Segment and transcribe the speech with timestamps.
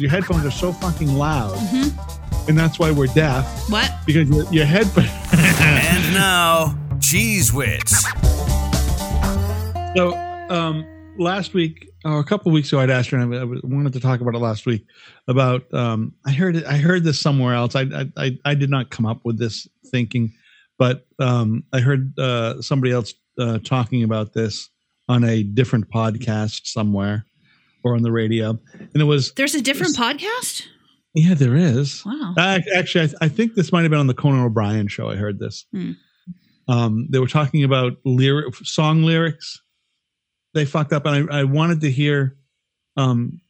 [0.00, 2.48] Your headphones are so fucking loud, Mm-hmm.
[2.48, 3.92] and that's why we're deaf What?
[4.06, 5.08] because your, your headphones.
[5.32, 8.04] And now, Cheese Wits.
[9.96, 10.14] so,
[10.50, 10.86] um,
[11.18, 13.98] last week or a couple weeks ago, I'd asked her, and I, I wanted to
[13.98, 14.86] talk about it last week.
[15.26, 17.74] About um, I heard it, I heard this somewhere else.
[17.74, 20.32] I, I I I did not come up with this thinking,
[20.78, 24.70] but um, I heard uh, somebody else uh, talking about this
[25.08, 27.24] on a different podcast somewhere
[27.84, 30.66] or on the radio, and it was There's a different podcast?
[31.14, 32.04] yeah, there is.
[32.04, 32.34] Wow.
[32.36, 35.08] Uh, actually, I, th- I think this might have been on the Conan O'Brien show.
[35.08, 35.64] I heard this.
[35.72, 35.92] Hmm.
[36.68, 39.62] Um, they were talking about lyric song lyrics.
[40.54, 42.36] They fucked up, and I, I wanted to hear
[42.96, 43.40] um,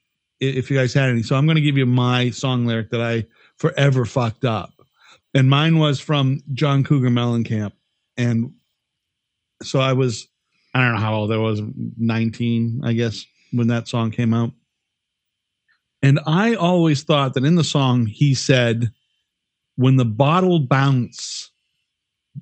[0.40, 1.22] if you guys had any.
[1.22, 3.26] So I'm going to give you my song lyric that I
[3.56, 4.70] forever fucked up,
[5.34, 7.72] and mine was from John Cougar Mellencamp,
[8.16, 8.52] and
[9.62, 10.28] so I was
[10.74, 11.60] I don't know how old I was,
[11.96, 14.52] 19, I guess, when that song came out.
[16.02, 18.92] And I always thought that in the song he said,
[19.76, 21.50] "When the bottle bounce,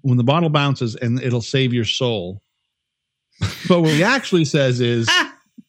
[0.03, 2.43] when the bottle bounces, and it'll save your soul."
[3.69, 5.09] but what he actually says is,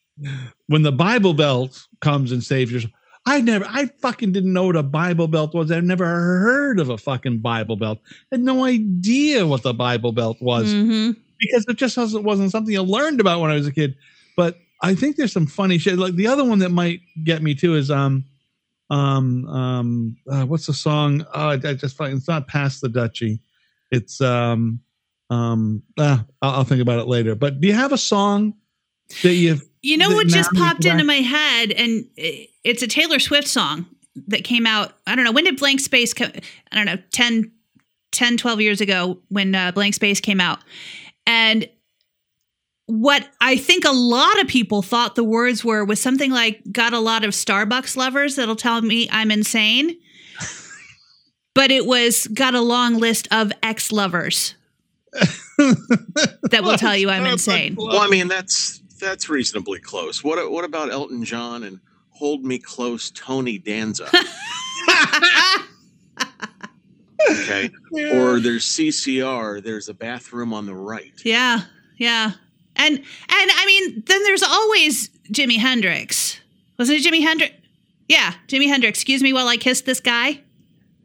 [0.68, 2.92] "When the Bible belt comes and saves your." soul.
[3.28, 5.70] I never, I fucking didn't know what a Bible belt was.
[5.70, 8.00] I've never heard of a fucking Bible belt.
[8.32, 11.14] I had no idea what the Bible belt was mhm.
[11.38, 13.98] because it just wasn't, wasn't something I learned about when I was a kid.
[14.38, 15.98] But I think there's some funny shit.
[15.98, 18.26] Like the other one that might get me too is um
[18.90, 21.26] um um uh, what's the song?
[21.34, 23.40] Oh, I, I just find it's not past the Dutchie.
[23.92, 24.80] It's um
[25.30, 27.36] um ah, I'll, I'll think about it later.
[27.36, 28.54] But do you have a song
[29.24, 31.72] that you've You know what just popped into my head?
[31.72, 33.86] And it's a Taylor Swift song
[34.28, 34.94] that came out.
[35.06, 35.32] I don't know.
[35.32, 36.32] When did Blank Space come?
[36.72, 37.52] I don't know, 10,
[38.12, 40.60] 10 12 years ago when uh, Blank Space came out.
[41.26, 41.68] And
[42.88, 46.94] what I think a lot of people thought the words were was something like, got
[46.94, 49.98] a lot of Starbucks lovers that'll tell me I'm insane.
[51.54, 54.56] but it was, got a long list of ex lovers
[55.58, 57.76] that will tell you I'm insane.
[57.78, 60.24] Well, I mean that's that's reasonably close.
[60.24, 61.80] What what about Elton John and
[62.12, 64.06] Hold Me Close, Tony Danza?
[67.30, 67.70] okay,
[68.14, 69.64] or there's CCR.
[69.64, 71.14] There's a bathroom on the right.
[71.24, 71.62] Yeah,
[71.98, 72.32] yeah.
[72.78, 76.40] And and I mean, then there's always Jimi Hendrix.
[76.80, 77.54] Wasn't it Jimi Hendrix?
[78.08, 79.00] Yeah, Jimi Hendrix.
[79.00, 80.42] Excuse me while I kiss this guy.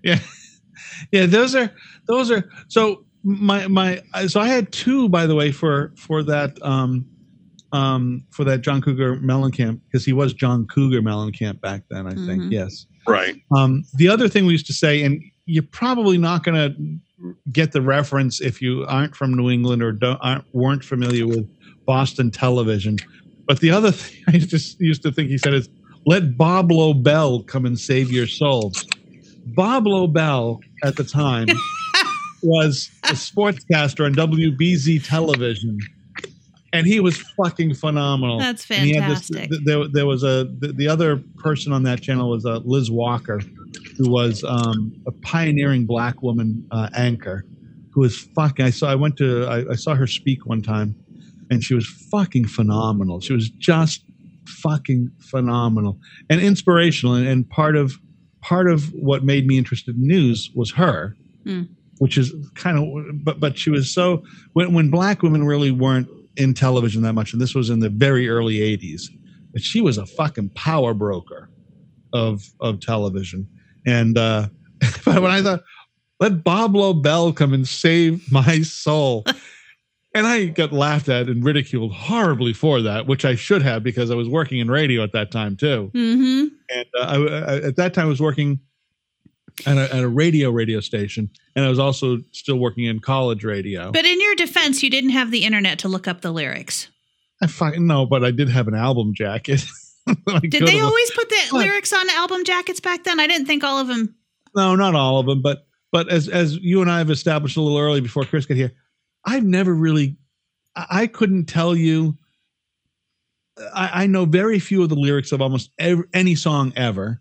[0.02, 0.18] Yeah,
[1.12, 1.26] yeah.
[1.26, 1.70] Those are
[2.06, 4.02] those are so my my.
[4.28, 7.06] So I had two, by the way, for for that um
[7.72, 12.06] um for that John Cougar Mellencamp because he was John Cougar Mellencamp back then.
[12.06, 12.52] I think Mhm.
[12.52, 12.86] yes.
[13.08, 13.34] Right.
[13.56, 17.72] Um, the other thing we used to say, and you're probably not going to get
[17.72, 21.48] the reference if you aren't from New England or don't aren't, weren't familiar with
[21.86, 22.98] Boston television.
[23.46, 25.68] But the other thing I just used to think he said is,
[26.06, 28.72] "Let Bob Lobel come and save your soul."
[29.46, 31.48] Bob Lobel at the time
[32.42, 35.78] was a sportscaster on WBZ television,
[36.72, 38.38] and he was fucking phenomenal.
[38.38, 39.50] That's had this- fantastic.
[39.64, 43.40] there, there was a the, the other person on that channel was uh, Liz Walker,
[43.98, 47.44] who was um, a pioneering black woman uh, anchor,
[47.92, 48.64] who was fucking.
[48.64, 48.90] I saw.
[48.90, 49.44] I went to.
[49.46, 50.94] I, I saw her speak one time,
[51.52, 53.20] and she was fucking phenomenal.
[53.20, 54.04] She was just
[54.46, 55.98] fucking phenomenal
[56.30, 57.14] and inspirational.
[57.14, 57.92] And, and part of
[58.40, 61.14] part of what made me interested in news was her,
[61.44, 61.62] Hmm.
[61.98, 63.24] which is kind of.
[63.24, 64.22] But but she was so
[64.54, 67.90] when when black women really weren't in television that much, and this was in the
[67.90, 69.02] very early '80s.
[69.52, 71.50] But she was a fucking power broker
[72.12, 73.46] of of television,
[73.86, 74.48] and uh,
[75.04, 75.62] but when I thought,
[76.20, 79.24] let Bob Lobel come and save my soul.
[80.14, 84.10] And I got laughed at and ridiculed horribly for that, which I should have because
[84.10, 85.90] I was working in radio at that time too.
[85.94, 86.46] Mm-hmm.
[86.68, 88.60] And uh, I, I, at that time, I was working
[89.66, 93.42] at a, at a radio radio station, and I was also still working in college
[93.44, 93.90] radio.
[93.90, 96.88] But in your defense, you didn't have the internet to look up the lyrics.
[97.40, 99.64] I fucking no, but I did have an album jacket.
[100.42, 101.64] Did they always put the What?
[101.64, 103.20] lyrics on album jackets back then?
[103.20, 104.16] I didn't think all of them.
[104.54, 107.60] No, not all of them, but but as as you and I have established a
[107.60, 108.72] little early before Chris got here,
[109.24, 110.16] I've never really,
[110.74, 112.16] I, couldn't tell you.
[113.74, 117.20] I, I know very few of the lyrics of almost every, any song ever.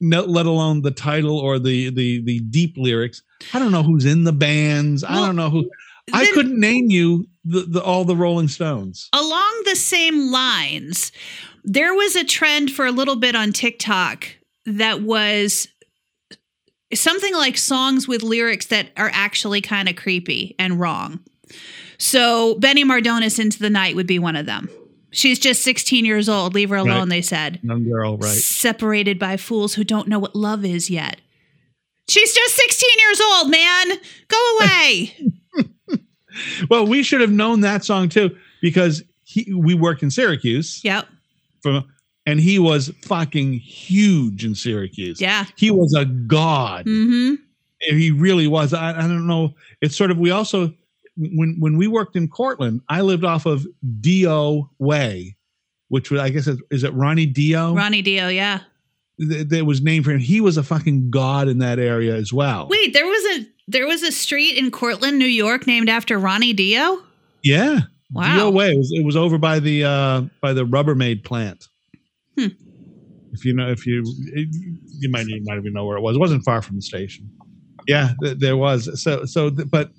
[0.00, 3.22] No, let alone the title or the the the deep lyrics.
[3.54, 5.04] I don't know who's in the bands.
[5.04, 5.70] I don't know who.
[6.12, 9.08] I couldn't name you the, the all the Rolling Stones.
[9.12, 11.12] along the same lines,
[11.62, 14.26] there was a trend for a little bit on TikTok
[14.66, 15.68] that was
[16.94, 21.20] something like songs with lyrics that are actually kind of creepy and wrong.
[21.98, 24.68] So Benny Mardones Into the Night would be one of them.
[25.10, 26.54] She's just 16 years old.
[26.54, 27.08] Leave her alone, Right.
[27.10, 27.60] they said.
[27.62, 28.30] Young girl, right?
[28.30, 31.20] Separated by fools who don't know what love is yet.
[32.08, 33.98] She's just 16 years old, man.
[34.28, 35.14] Go away.
[36.70, 41.06] Well, we should have known that song too because he we worked in Syracuse yep.
[41.62, 41.84] from,
[42.26, 45.20] and he was fucking huge in Syracuse.
[45.20, 45.46] Yeah.
[45.56, 46.86] He was a god.
[46.86, 47.34] Mm-hmm.
[47.80, 48.72] He really was.
[48.72, 49.54] I, I don't know.
[49.80, 50.72] It's sort of we also
[51.16, 53.66] when when we worked in Cortland, I lived off of
[54.00, 55.36] Dio Way,
[55.88, 57.74] which was I guess is, is it Ronnie Dio?
[57.74, 58.60] Ronnie Dio, yeah.
[59.18, 60.20] Th- that was named for him.
[60.20, 62.68] He was a fucking god in that area as well.
[62.68, 66.52] Wait, there was a there was a street in Cortland, New York named after Ronnie
[66.52, 67.02] Dio?
[67.42, 67.80] Yeah.
[68.12, 68.36] Wow.
[68.36, 68.72] Dio Way.
[68.72, 71.68] It was, it was over by the uh by the Rubbermaid plant.
[72.38, 72.46] Hmm.
[73.32, 74.02] If you know, if you
[74.98, 76.16] you might you might even know where it was.
[76.16, 77.30] It wasn't far from the station.
[77.88, 79.02] Yeah, th- there was.
[79.02, 79.90] So so, th- but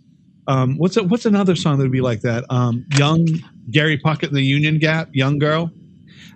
[0.47, 2.45] um, what's a, what's another song that would be like that?
[2.50, 3.27] Um, young
[3.71, 5.71] Gary Puckett and the Union Gap, young girl.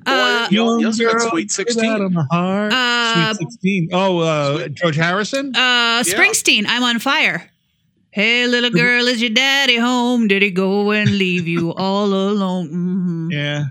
[0.06, 1.92] Uh, you Young also girl, Sweet put it out 16.
[1.92, 2.74] on the heart.
[2.74, 3.90] Uh, Sweet Sixteen.
[3.92, 5.54] Oh, uh, Sweet- George Harrison.
[5.56, 7.50] uh Springsteen, I'm on fire.
[8.12, 10.28] Hey little girl, is your daddy home?
[10.28, 12.70] Did he go and leave you all alone?
[13.30, 13.32] Mhm.
[13.32, 13.66] Yeah.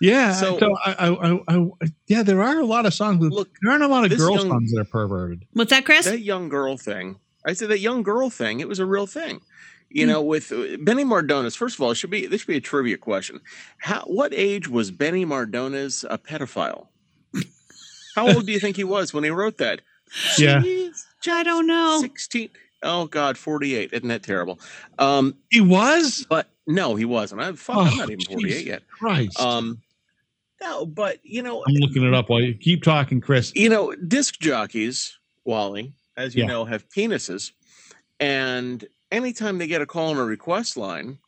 [0.00, 0.32] Yeah.
[0.32, 3.18] So- So, I, I, I, I, yeah, there are a lot of songs.
[3.20, 5.44] With, Look, there aren't a lot of girl young- songs that are perverted.
[5.52, 6.04] What's that, Chris?
[6.06, 7.18] that young girl thing.
[7.46, 8.60] I said that young girl thing.
[8.60, 9.40] It was a real thing.
[9.88, 10.12] You Hmm.
[10.12, 11.56] know, with uh, Benny Mardones.
[11.56, 13.40] First of all, it should be this should be a trivia question.
[13.78, 16.88] How what age was Benny Mardones a pedophile?
[18.16, 19.80] How old do you think he was when he wrote that?
[20.38, 20.60] Yeah.
[20.62, 21.98] She's I don't know.
[22.00, 22.48] sixteen.
[22.82, 23.92] Oh God, forty-eight.
[23.92, 24.60] Isn't that terrible?
[24.98, 26.24] Um, He was.
[26.28, 27.40] but no, he wasn't.
[27.40, 28.66] I'm fuck, Oh, I'm not even forty-eight jeez.
[28.66, 28.82] yet.
[29.02, 29.28] Right.
[29.40, 29.78] Um,
[30.60, 33.52] no, but you know, I'm looking it up while you keep talking, Chris.
[33.54, 36.48] you know, disc jockeys, Wally, as you Yeah.
[36.48, 37.52] know, have penises,
[38.20, 41.18] and anytime they get a call on a request line,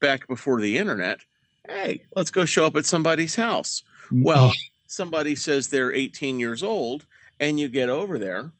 [0.00, 1.20] back before the internet,
[1.68, 3.82] hey, let's go show up at somebody's house.
[4.10, 4.52] Mm, well, oh.
[4.86, 7.06] somebody says they're 18 years old,
[7.38, 8.52] and you get over there,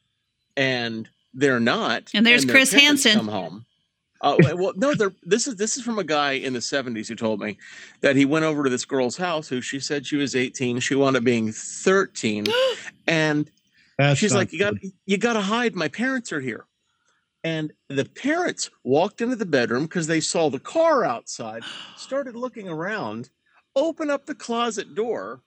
[0.57, 2.11] and they're not.
[2.15, 3.19] And there's their Chris parents Hansen.
[3.19, 3.67] Come home.
[4.23, 7.15] Uh, well- well, no, this is this is from a guy in the 70s who
[7.15, 7.57] told me
[8.03, 10.79] that he went over to this girl's house who she said she was 18.
[10.81, 12.45] She wound up being 13,
[13.07, 13.51] and
[13.99, 14.75] That's she's not like, "You got
[15.07, 15.75] you got to hide.
[15.75, 16.67] My parents are here."
[17.43, 21.63] And the parents walked into the bedroom because they saw the car outside,
[21.97, 23.31] started looking around,
[23.75, 25.41] open up the closet door,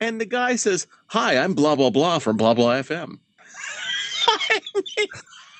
[0.00, 3.20] and the guy says, "Hi, I'm blah blah blah from blah blah FM."
[4.28, 5.06] I mean,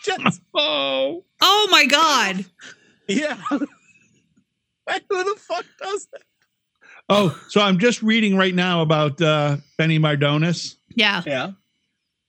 [0.07, 2.45] just Oh, Oh my God.
[3.09, 3.37] yeah.
[3.51, 3.59] Who
[5.25, 6.23] the fuck does that?
[7.09, 7.39] oh.
[7.49, 10.77] So I'm just reading right now about uh, Benny Mardones.
[10.95, 11.23] Yeah.
[11.27, 11.53] Yeah.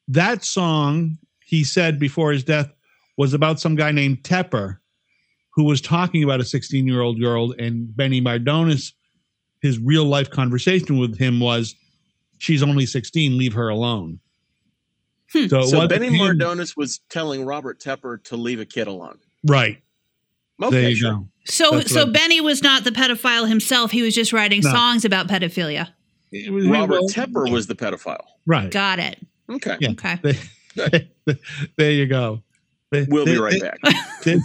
[0.07, 2.71] That song he said before his death
[3.17, 4.77] was about some guy named Tepper,
[5.53, 8.93] who was talking about a 16 year old girl, and Benny Mardones.
[9.61, 11.73] His real life conversation with him was,
[12.37, 13.37] "She's only 16.
[13.37, 14.19] Leave her alone."
[15.33, 15.47] Hmm.
[15.47, 19.19] So, So Benny him- Mardones was telling Robert Tepper to leave a kid alone.
[19.45, 19.81] right
[20.61, 21.11] Okay, there you sure.
[21.11, 21.27] go.
[21.45, 23.91] So That's so Benny was not the pedophile himself.
[23.91, 24.71] He was just writing No.
[24.71, 25.89] songs about pedophilia.
[26.31, 28.25] It was- Robert well, Tepper was the pedophile.
[28.45, 28.71] right.
[28.71, 29.17] Got it.
[29.49, 29.77] Okay.
[29.79, 29.89] Yeah.
[29.91, 30.17] Okay.
[31.77, 32.41] there you go.
[32.91, 33.79] We'll be right back.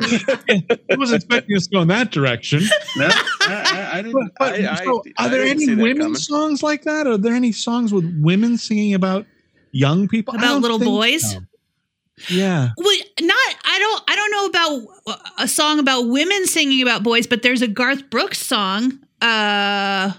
[0.00, 2.62] I wasn't expecting us to go in that direction.
[2.96, 3.08] No,
[3.40, 4.32] I, I, I didn't.
[4.38, 7.06] But, I, I, so I are there didn't any that women songs like that?
[7.06, 9.26] Are there any songs with women singing about
[9.72, 10.34] young people?
[10.36, 11.22] About little boys?
[11.32, 11.40] so.
[12.28, 12.68] Yeah.
[12.76, 17.26] Well, not I don't I don't know about a song about women singing about boys,
[17.26, 19.00] but there's a Garth Brooks song.
[19.20, 20.12] Uh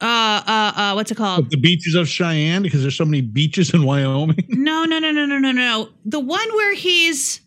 [0.00, 1.50] uh uh, uh what's it called?
[1.50, 4.36] The beaches of Cheyenne, because there's so many beaches in Wyoming.
[4.48, 5.88] No, no, no, no, no, no, no.
[6.04, 7.40] The one where he's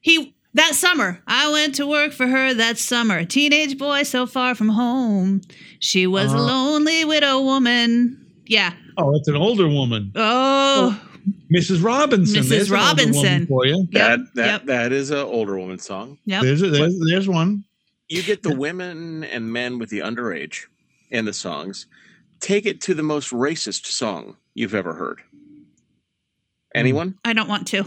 [0.00, 1.20] he that summer.
[1.26, 3.18] I went to work for her that summer.
[3.18, 5.42] A teenage boy so far from home.
[5.80, 6.40] She was a Uh.
[6.42, 8.25] lonely widow woman.
[8.46, 8.72] Yeah.
[8.96, 11.00] Oh, it's an older woman, Oh,
[11.54, 11.82] Mrs.
[11.82, 12.42] Robinson.
[12.42, 12.48] Mrs.
[12.48, 13.46] There's an older woman Robinson.
[13.46, 13.88] for you.
[13.92, 14.64] That Yep, that yep.
[14.66, 16.18] that is an older woman song.
[16.24, 16.42] yep.
[16.42, 17.64] There's, a, there's there's one.
[18.08, 20.66] You get the women and men with the underage
[21.10, 21.86] in the songs.
[22.40, 25.22] Take it to the most racist song you've ever heard.
[26.74, 27.18] Anyone?
[27.24, 27.84] I don't want to.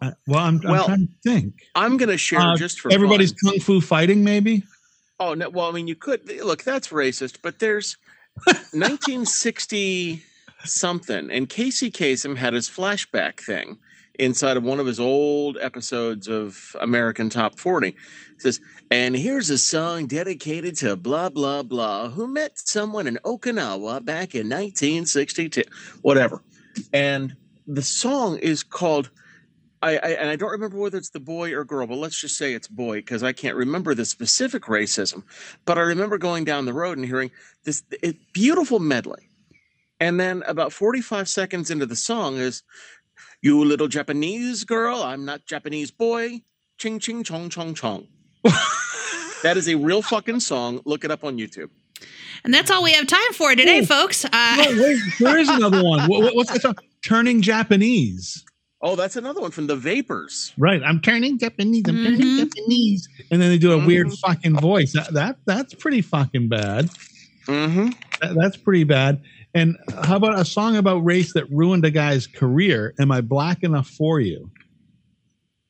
[0.00, 1.54] Uh, well, I'm, I'm Well, trying to think.
[1.74, 3.52] I'm going to share Uh, just for Everybody's fun.
[3.52, 4.64] kung fu fighting, maybe.
[5.20, 5.48] Oh no!
[5.48, 6.64] Well, I mean, you could look.
[6.64, 7.96] That's racist, but there's
[8.46, 10.22] 1960
[10.64, 13.78] something, and Casey Kasem had his flashback thing
[14.18, 17.88] inside of one of his old episodes of American Top 40.
[17.88, 17.96] It
[18.38, 18.60] says,
[18.90, 24.34] and here's a song dedicated to blah blah blah who met someone in Okinawa back
[24.34, 25.62] in 1962,
[26.02, 26.42] whatever.
[26.92, 27.36] And
[27.66, 29.10] the song is called
[29.84, 32.36] I, I and I don't remember whether it's the boy or girl, but let's just
[32.38, 35.22] say it's boy because I can't remember the specific racism.
[35.66, 37.30] But I remember going down the road and hearing
[37.64, 39.28] this it, beautiful medley,
[40.00, 42.62] and then about forty-five seconds into the song is,
[43.42, 46.40] "You little Japanese girl, I'm not Japanese boy."
[46.78, 48.08] Ching ching chong chong chong.
[49.42, 50.80] that is a real fucking song.
[50.84, 51.70] Look it up on YouTube.
[52.44, 53.86] And that's all we have time for today, Ooh.
[53.86, 54.24] folks.
[54.24, 56.00] Uh, No, wait, there is another one.
[56.08, 56.74] What, what- what's that song?
[57.06, 58.44] Turning Japanese.
[58.86, 60.52] Oh, that's another one from the Vapors.
[60.58, 60.82] Right.
[60.84, 61.84] I'm turning Japanese.
[61.88, 62.38] I'm turning Mhm.
[62.50, 63.08] Japanese.
[63.30, 64.18] And then they do a weird Mhm.
[64.18, 64.92] fucking voice.
[64.92, 66.90] That, that that's pretty fucking bad.
[67.46, 67.88] Mm-hmm.
[68.20, 69.22] That, that's pretty bad.
[69.54, 72.92] And how about a song about race that ruined a guy's career?
[72.98, 74.36] Am I black enough for you?
[74.38, 74.50] Do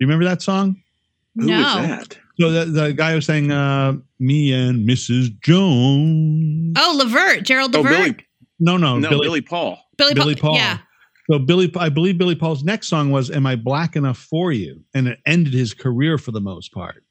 [0.01, 0.83] you remember that song?
[1.37, 1.59] Who No.
[1.59, 2.19] was that?
[2.41, 5.29] So the, the guy was saying, uh, "Me and Mrs.
[5.41, 7.97] Jones." oh, Levert, Gerald Oh, Levert.
[8.17, 8.17] Billy.
[8.59, 9.27] no, no, No, Billy.
[9.27, 9.79] Billy Paul.
[9.97, 10.51] Billy, Billy Paul.
[10.51, 10.57] Paul.
[10.59, 10.79] Yeah.
[11.31, 14.83] So Billy, I believe Billy Paul's next song was "Am I Black Enough for You,"
[14.95, 17.03] and it ended his career for the most part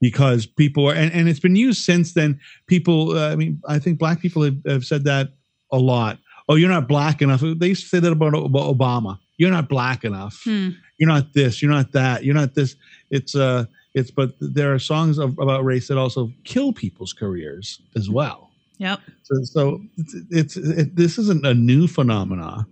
[0.00, 2.38] because people are, and, and it's been used since then.
[2.66, 5.28] People, uh, I mean, I think black people have, have said that
[5.70, 6.18] a lot.
[6.48, 7.40] Oh, you're not black enough.
[7.40, 9.18] They used to say that about, Obama.
[9.38, 10.40] You're not black enough.
[10.44, 10.70] Hmm.
[10.98, 11.62] You're not this.
[11.62, 12.24] You're not that.
[12.24, 12.76] You're not this.
[13.10, 17.80] It's uh, it's but there are songs of, about race that also kill people's careers
[17.96, 18.50] as well.
[18.78, 19.00] Yep.
[19.22, 22.66] So, so it's, it's it, this isn't a new phenomena,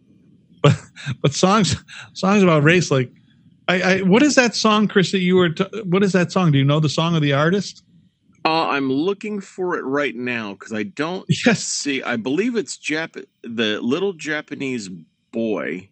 [0.62, 0.76] but
[1.22, 1.76] but songs
[2.12, 3.10] songs about race like
[3.68, 5.12] I, I what is that song, Chris?
[5.12, 6.50] That you were t- what is that song?
[6.52, 7.84] Do you know the song of the artist?
[8.44, 12.02] Uh, I'm looking for it right now because I don't Yes, see.
[12.02, 14.88] I believe it's Jap- the little Japanese
[15.30, 15.88] boy.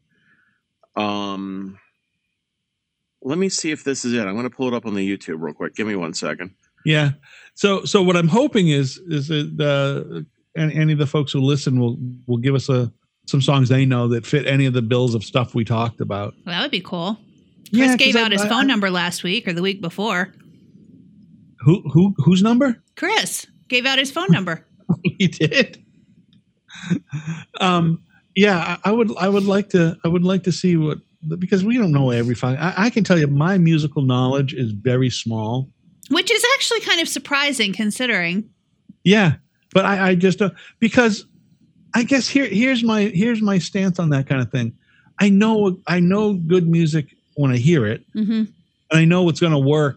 [0.97, 1.79] Um,
[3.23, 4.21] let me see if this is it.
[4.27, 5.75] I'm going to pull it up on the YouTube real quick.
[5.75, 6.55] Give me one second.
[6.85, 7.11] yeah.
[7.55, 10.21] So so what I'm hoping is is that uh,
[10.61, 11.97] any, any of the folks who listen will
[12.27, 12.93] will give us a
[13.29, 16.35] some songs they know that fit any of the bills of stuff we talked about.
[16.47, 17.19] Well, that would be cool.
[17.71, 19.81] Chris Yeah, gave I- out his I- phone I- number last week or the week
[19.83, 20.33] before.
[21.61, 22.83] Who who whose number?
[22.97, 24.65] Chris gave out his phone number.
[25.03, 25.85] he did.
[27.61, 28.03] Um,
[28.35, 29.15] yeah, I, I would.
[29.19, 29.97] I would like to.
[30.05, 30.99] I would like to see what
[31.39, 32.37] because we don't know every.
[32.43, 35.69] I, I can tell you, my musical knowledge is very small.
[36.11, 38.49] Which is actually kind of surprising considering.
[39.05, 39.35] Yeah,
[39.75, 41.27] but I, I just uh, because
[41.95, 44.73] I guess here here's my here's my stance on that kind of thing.
[45.21, 48.33] I know I know good music when I hear it, Mm-hmm.
[48.33, 48.51] and
[48.91, 49.97] I know what's going to work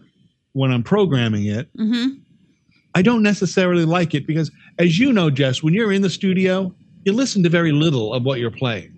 [0.52, 1.68] when I'm programming it.
[1.76, 2.18] Mm-hmm.
[2.94, 6.74] I don't necessarily like it because, as you know, Jess, when you're in the studio,
[7.04, 8.90] you listen to very little of what you're playing.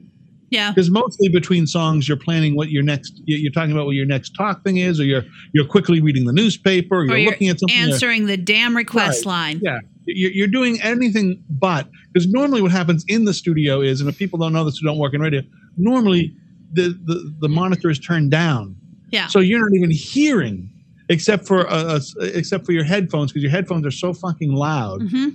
[0.50, 0.70] Yeah.
[0.70, 4.06] because mostly between songs you're planning what your next you- you're talking about what your
[4.06, 7.30] next talk thing is or you're you're quickly reading the newspaper or you're, Or you're
[7.32, 9.58] looking at something Answering the damn request line.
[9.64, 14.08] yeah you're, you're doing anything but because normally what happens in the studio is and
[14.10, 15.40] if people don't know this who don't work in radio
[15.76, 16.34] normally
[16.72, 18.76] the the, the monitor is turned down
[19.10, 19.26] Yeah.
[19.28, 20.70] so you're not even hearing
[21.08, 25.02] except for uh, uh, except for your headphones because your headphones are so fucking loud
[25.10, 25.28] hmm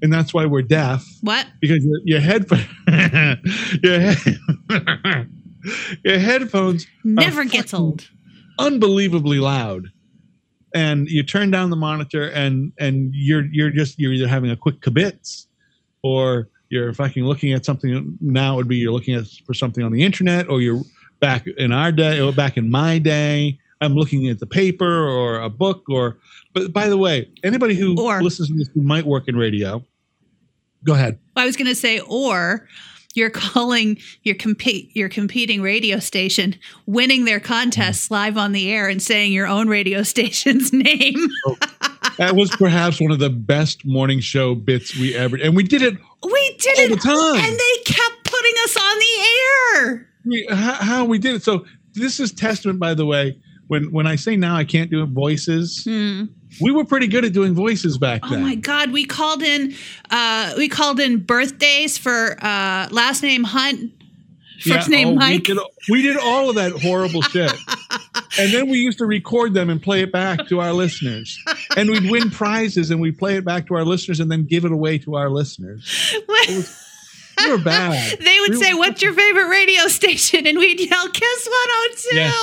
[0.00, 1.46] and that's why we're deaf What?
[1.60, 2.66] because your, your headphones
[3.82, 4.18] your, head,
[6.04, 8.08] your headphones Never gets old.
[8.58, 9.88] unbelievably loud
[10.74, 14.56] and you turn down the monitor and and you're you're just you're either having a
[14.56, 15.46] quick kibitz
[16.02, 19.82] or you're fucking looking at something now it would be you're looking at for something
[19.84, 20.82] on the internet or you're
[21.20, 23.58] back in our day or back in my day.
[23.80, 26.18] I'm looking at the paper or a book or
[26.52, 29.82] but by the way anybody who Or- listens to this who might work in radio
[30.84, 31.18] go ahead.
[31.36, 32.68] I was going to say, or
[33.14, 36.54] you're calling your compete your competing radio station,
[36.86, 41.28] winning their contests live on the air, and saying your own radio station's name.
[42.18, 45.82] that was perhaps one of the best morning show bits we ever and we did
[45.82, 49.26] it We did all it, the time and they kept putting us on the
[49.86, 50.08] air.
[50.24, 51.42] we, how, how we did it.
[51.42, 53.38] So this is testament, by the way.
[53.68, 56.24] When when I say now I can't do voices, Hmm.
[56.60, 58.40] We were pretty good at doing voices back then.
[58.40, 58.92] Oh my God!
[58.92, 59.74] We called in,
[60.10, 63.92] uh, we called in birthdays for uh, last name Hunt,
[64.60, 65.46] first Yeah, name oh, Mike.
[65.48, 67.52] We did, we did all of that horrible shit,
[68.38, 71.38] and then we used to record them and play it back to our listeners,
[71.76, 74.64] and we'd win prizes and we'd play it back to our listeners and then give
[74.64, 76.14] it away to our listeners.
[76.28, 78.18] We were bad.
[78.20, 82.16] they would We say, were- "What's your favorite radio station?" And we'd yell, "Kiss 102."
[82.16, 82.40] Yeah.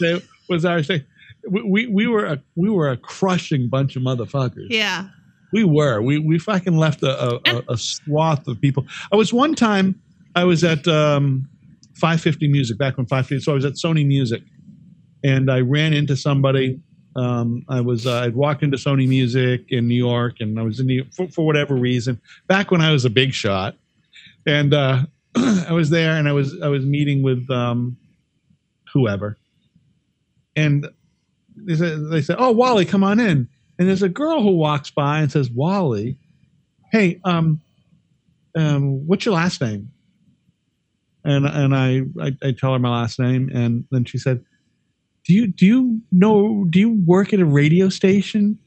[0.00, 1.04] That was our thing.
[1.48, 4.66] We, we, we were a we were a crushing bunch of motherfuckers.
[4.68, 5.08] Yeah.
[5.52, 6.00] We were.
[6.00, 8.86] We we fucking left a, a, a, a swath of people.
[9.12, 10.00] I was one time.
[10.34, 11.46] I was at um,
[11.94, 13.44] 550 Music back when 550.
[13.44, 14.42] So I was at Sony Music,
[15.22, 16.80] and I ran into somebody.
[17.14, 20.80] Um, I was uh, I'd walked into Sony Music in New York, and I was
[20.80, 23.76] in New for, for whatever reason back when I was a big shot,
[24.46, 25.02] and uh,
[25.36, 27.98] I was there, and I was I was meeting with um,
[28.92, 29.36] whoever,
[30.56, 30.88] and
[31.56, 35.20] they said, they "Oh, Wally, come on in." And there's a girl who walks by
[35.20, 36.18] and says, "Wally,
[36.92, 37.60] hey, um,
[38.56, 39.90] um, what's your last name?"
[41.24, 44.44] And and I, I I tell her my last name, and then she said,
[45.24, 46.64] "Do you do you know?
[46.68, 48.58] Do you work at a radio station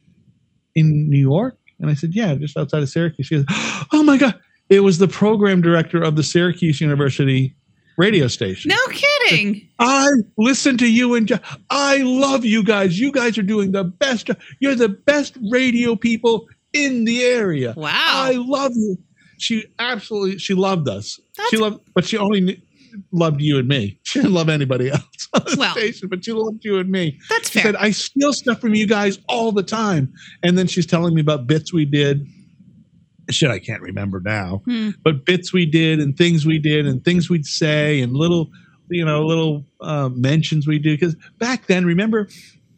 [0.75, 3.46] in New York?" And I said, "Yeah, just outside of Syracuse." She goes,
[3.92, 4.39] "Oh my god!"
[4.70, 7.56] It was the program director of the Syracuse University
[7.98, 8.70] radio station.
[8.70, 9.68] No kidding.
[9.80, 13.00] I listen to you and Jo- I love you guys.
[13.00, 14.30] You guys are doing the best.
[14.60, 17.74] You're the best radio people in the area.
[17.78, 17.92] Wow.
[17.94, 18.98] I love you.
[19.38, 21.20] She absolutely she loved us.
[21.38, 22.62] That's- she loved, but she only
[23.12, 24.00] loved you and me.
[24.04, 25.74] She didn't love anybody else on the Well.
[25.74, 27.20] station, but she loved you and me.
[27.30, 27.64] That's She fair.
[27.74, 30.14] said, I steal stuff from you guys all the time.
[30.44, 32.25] And then she's telling me about bits we did.
[33.29, 34.89] Shit, I can't remember now Hmm.
[35.03, 38.50] but bits we did and things we did and things we'd say and little
[38.89, 42.27] you know little uh, mentions we did because back then remember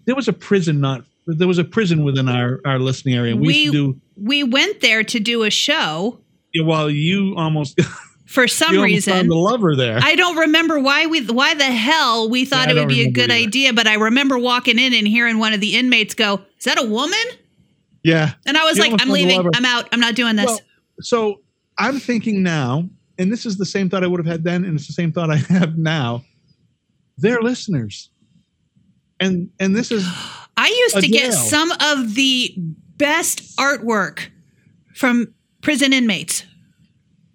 [0.05, 3.41] there was a prison not there was a prison within our our listening area and
[3.41, 6.19] we, do We went there to do a show
[6.53, 7.77] yeah, while you almost
[8.25, 9.27] for some reason.
[9.27, 12.79] the lover there I don't remember why we why the hell we thought Yeah, it
[12.79, 13.47] would be a good either.
[13.47, 16.79] idea, but I remember walking in and hearing one of the inmates go, "Is that
[16.79, 17.19] a woman?"
[18.07, 19.41] Yeah And I was You like, "I'm leaving.
[19.55, 19.89] I'm out.
[19.91, 20.59] I'm not doing this." Well,
[21.01, 21.41] so
[21.77, 24.75] i'm thinking now and this is the same thought i would have had then and
[24.77, 26.23] it's the same thought i have now
[27.17, 28.09] they're listeners
[29.19, 30.03] and and this is
[30.59, 32.51] I used to get some of the
[32.97, 34.29] best artwork
[34.95, 36.45] from prison inmates.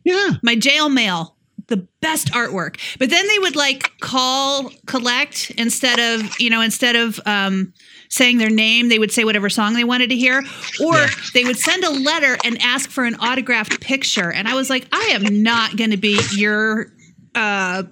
[0.05, 1.37] yeah My jail mail,
[1.69, 2.81] the best artwork.
[2.99, 7.73] But then they would like call collect instead of, you know, instead of um
[8.13, 10.45] saying their name, they would say whatever song they wanted to hear
[10.85, 11.07] or Yeah.
[11.33, 14.87] they would send a letter and ask for an autographed picture and I was like,
[14.93, 16.93] I am not going to be your
[17.35, 17.85] uh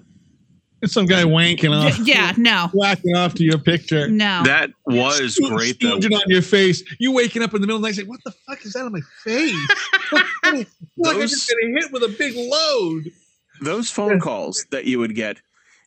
[0.83, 2.69] It's some guy wanking off yeah, no.
[2.71, 4.43] whacking off to your picture No.
[4.45, 5.97] That was Sto- great though.
[5.97, 6.83] stooging on your face.
[6.99, 8.85] You waking up in the middle of the night saying, "What the fuck is that
[8.85, 9.55] on my face?"
[10.11, 10.65] like I
[10.97, 13.11] Those- just getting hit with a big load.
[13.61, 15.37] Those phone calls that you would get.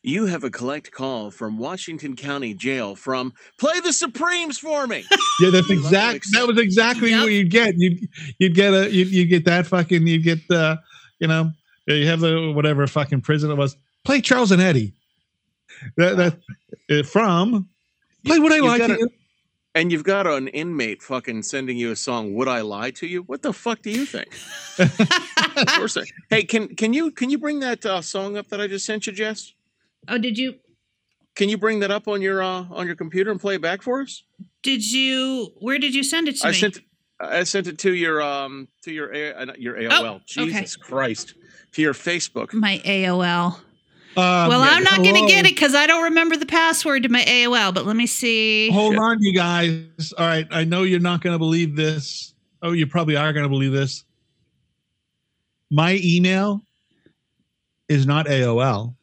[0.06, 5.02] You have a collect call from Washington County Jail from play the Supremes for me.
[5.40, 6.26] Yeah, that's exact.
[6.32, 7.20] that was exactly Yep.
[7.22, 7.74] what you'd get.
[7.78, 8.06] You'd
[8.38, 10.78] you'd get a you'd, you'd get that fucking you'd get the
[11.20, 11.50] you know
[11.86, 13.76] you have the whatever fucking prison it was.
[14.04, 14.92] Play Charles and Eddie.
[15.96, 17.66] That that uh, from
[18.26, 18.82] play what I like.
[18.86, 19.08] to a- you.
[19.76, 22.32] And you've got an inmate fucking sending you a song.
[22.34, 23.22] Would I lie to you?
[23.22, 24.28] What the fuck do you think?
[25.56, 25.96] Of course.
[26.30, 29.06] Hey, can can you can you bring that uh, song up that I just sent
[29.06, 29.52] you, Jess?
[30.08, 30.54] Oh, did you
[31.34, 33.82] Can you bring that up on your uh, on your computer and play it back
[33.82, 34.22] for us?
[34.62, 36.56] did you where did you send it to I me?
[36.56, 36.78] sent
[37.20, 40.20] I sent it to your um to your A- uh, your AOL.
[40.38, 40.52] Oh, okay.
[40.60, 41.34] Jesus Christ.
[41.72, 42.52] To your Facebook.
[42.52, 43.56] my AOL.
[44.16, 47.02] Um, Well, yeah, I'm not going to get it because I don't remember the password
[47.02, 47.74] to my AOL.
[47.74, 48.70] But let me see.
[48.70, 49.00] Hold Shit.
[49.00, 50.12] on, you guys.
[50.16, 52.32] All right, I know you're not going to believe this.
[52.62, 54.04] Oh, you probably are going to believe this.
[55.70, 56.62] My email
[57.88, 58.94] is not AOL.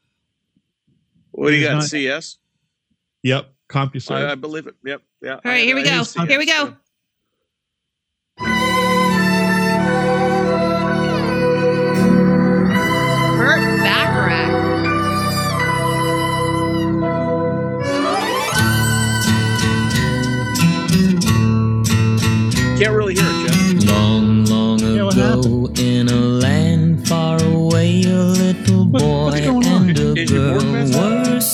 [1.31, 1.73] What do you got?
[1.75, 2.37] not- CS?
[3.23, 4.11] Yep, CompuServe.
[4.27, 4.75] I, I believe it.
[4.83, 5.01] Yep.
[5.21, 5.33] Yeah.
[5.35, 6.03] All right, here we go.
[6.27, 6.75] Here we go.
[13.37, 14.51] Burt Bacharach.
[22.79, 23.47] Can't really hear it,
[23.79, 23.89] Jeff.
[23.91, 29.39] Long, long Yeah, ago, in a land far away, a little boy what's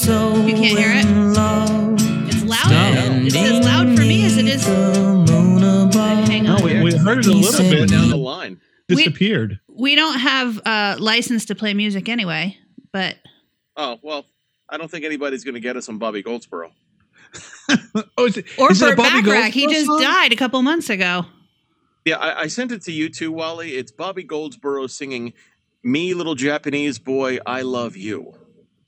[0.08, 1.06] so You can't hear it?
[2.34, 2.72] It's loud.
[3.26, 4.66] It's as loud for me as it is.
[4.66, 6.28] The moon above.
[6.30, 6.64] Hang no, on.
[6.64, 7.90] we, we heard it a little bit.
[7.90, 8.62] said- Down the line.
[8.88, 9.60] disappeared.
[9.68, 12.58] We don't have uh, license to play music anyway.
[12.94, 13.18] But
[13.76, 14.26] Oh, well,
[14.70, 16.72] I don't think anybody's going to get us on Bobby Goldsboro.
[18.18, 19.52] oh, is it, or is it a Burt Bobby Bacharach.
[19.52, 20.02] He just song?
[20.02, 21.26] died a couple months ago.
[22.06, 23.72] Yeah, I, I sent it to you too, Wally.
[23.76, 25.34] It's Bobby Goldsboro singing
[25.84, 28.34] Me Little Japanese Boy, I Love You.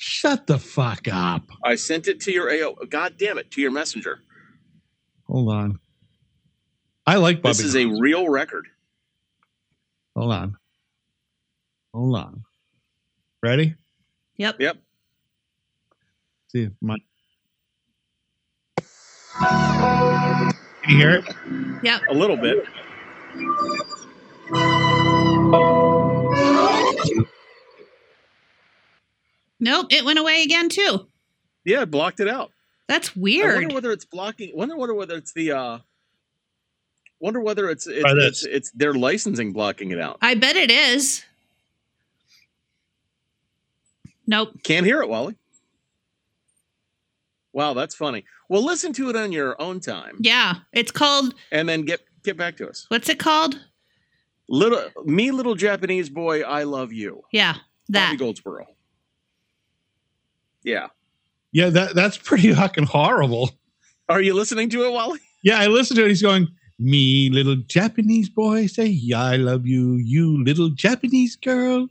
[0.02, 1.52] Shut the fuck up.
[1.62, 2.86] I sent it to your AO.
[2.90, 4.22] God damn it, to your messenger.
[5.28, 5.80] Hold on.
[7.06, 7.58] I like Bobby.
[7.58, 8.70] This is a real record.
[10.16, 10.58] Hold on.
[11.94, 12.44] Hold on.
[13.44, 13.76] Ready?
[14.38, 14.62] Yep.
[14.62, 14.78] Yep.
[16.48, 16.96] See if my.
[19.38, 20.54] Can
[20.88, 21.26] you hear it?
[21.84, 22.02] Yep.
[22.10, 22.64] A little bit.
[29.60, 31.08] Nope, it went away again too.
[31.66, 32.52] Yeah, it blocked it out.
[32.88, 33.52] That's weird.
[33.52, 34.52] I wonder whether it's blocking.
[34.56, 35.52] Wonder whether whether it's the.
[35.52, 35.80] uh
[37.20, 40.20] Wonder whether it's it's, it's, it's their licensing blocking it out.
[40.22, 41.26] I bet it is.
[44.26, 44.64] Nope.
[44.64, 45.36] Can't hear it, Wally.
[47.52, 48.24] Wow, that's funny.
[48.48, 50.18] Well, listen to it on your own time.
[50.22, 51.34] Yeah, it's called.
[51.52, 52.86] And then get get back to us.
[52.88, 53.60] What's it called?
[54.48, 57.24] Little me, little Japanese boy, I love you.
[57.34, 57.56] Yeah,
[57.90, 58.08] that.
[58.12, 58.66] Bobby Goldsboro.
[60.70, 60.88] Yeah.
[61.52, 63.52] Yeah, that that's pretty fucking horrible.
[64.08, 65.20] Are you listening to it, Wally?
[65.44, 66.10] Yeah, I listened to it.
[66.10, 71.88] He's going, "Me, little Japanese boy, say yeah, I love you, you little Japanese girl."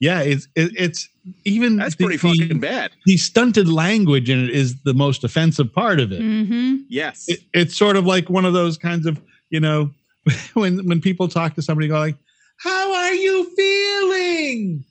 [0.00, 1.08] Yeah, it's it, it's
[1.44, 2.90] even That's the- pretty the- fucking bad.
[3.06, 6.20] The stunted language in it is the most offensive part of it.
[6.20, 6.76] Mm-hmm.
[6.88, 7.24] Yes.
[7.28, 9.90] it, it's sort of like one of those kinds of you know
[10.54, 12.16] when when people talk to somebody go like
[12.58, 14.84] how are you feeling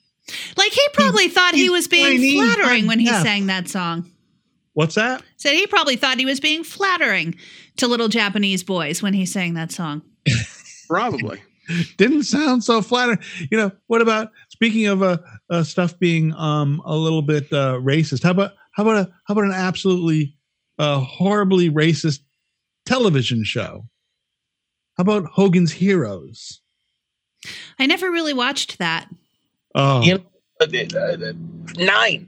[0.56, 3.22] Like he probably thought he was being flattering when he and deaf.
[3.22, 4.10] sang that song.
[4.74, 7.36] what's that Said he probably thought he was being flattering
[7.76, 10.02] to little Japanese boys when he sang that song.
[10.88, 11.40] Probably.
[11.96, 13.18] didn't sound so flattering
[13.50, 15.18] you know what about speaking of uh,
[15.50, 19.32] uh stuff being um a little bit uh racist how about how about a how
[19.32, 20.36] about an absolutely
[20.78, 22.20] uh horribly racist
[22.84, 23.84] television show
[24.96, 26.60] how about hogan's heroes
[27.78, 29.08] I never really watched that.
[29.76, 30.24] Oh You know,
[31.78, 32.26] Nine.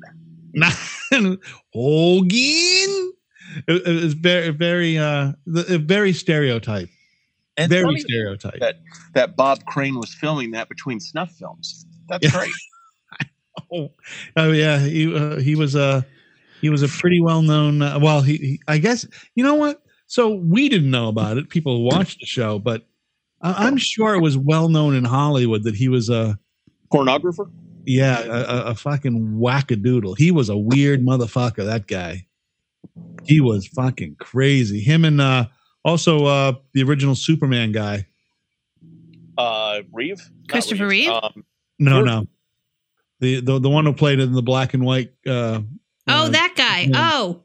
[1.72, 3.12] Hogan.
[3.66, 6.88] It, it was very, very, uh, very stereotype.
[7.56, 8.60] And very stereotype.
[8.60, 8.76] that
[9.14, 11.86] that Bob Crane was filming that between snuff films.
[12.08, 12.30] That's Yeah.
[12.38, 12.52] great.
[13.72, 13.90] Oh,
[14.36, 16.06] oh yeah, he uh, he was a
[16.60, 17.82] he was a pretty well known.
[17.82, 19.82] Uh, well, he, he I guess you know what.
[20.06, 21.48] So we didn't know about it.
[21.50, 22.86] People watched the show, but
[23.42, 26.38] I, I'm sure it was well known in Hollywood that he was a
[26.92, 27.50] Pornographer.
[27.84, 30.16] yeah a, a, a fucking wackadoodle.
[30.18, 31.64] He was a weird motherfucker.
[31.66, 32.26] That guy.
[33.24, 34.80] He was fucking crazy.
[34.80, 35.46] Him and uh,
[35.84, 38.06] also uh, the original Superman guy.
[39.36, 40.18] Uh, Reeve.
[40.18, 41.10] Not Christopher Reeve?
[41.10, 41.44] Um,
[41.78, 42.26] No, no.
[43.20, 45.12] The, the the one who played in the black and white.
[45.26, 45.60] Uh,
[46.10, 46.80] Oh, uh, that guy.
[46.90, 47.10] yeah.
[47.12, 47.42] Oh,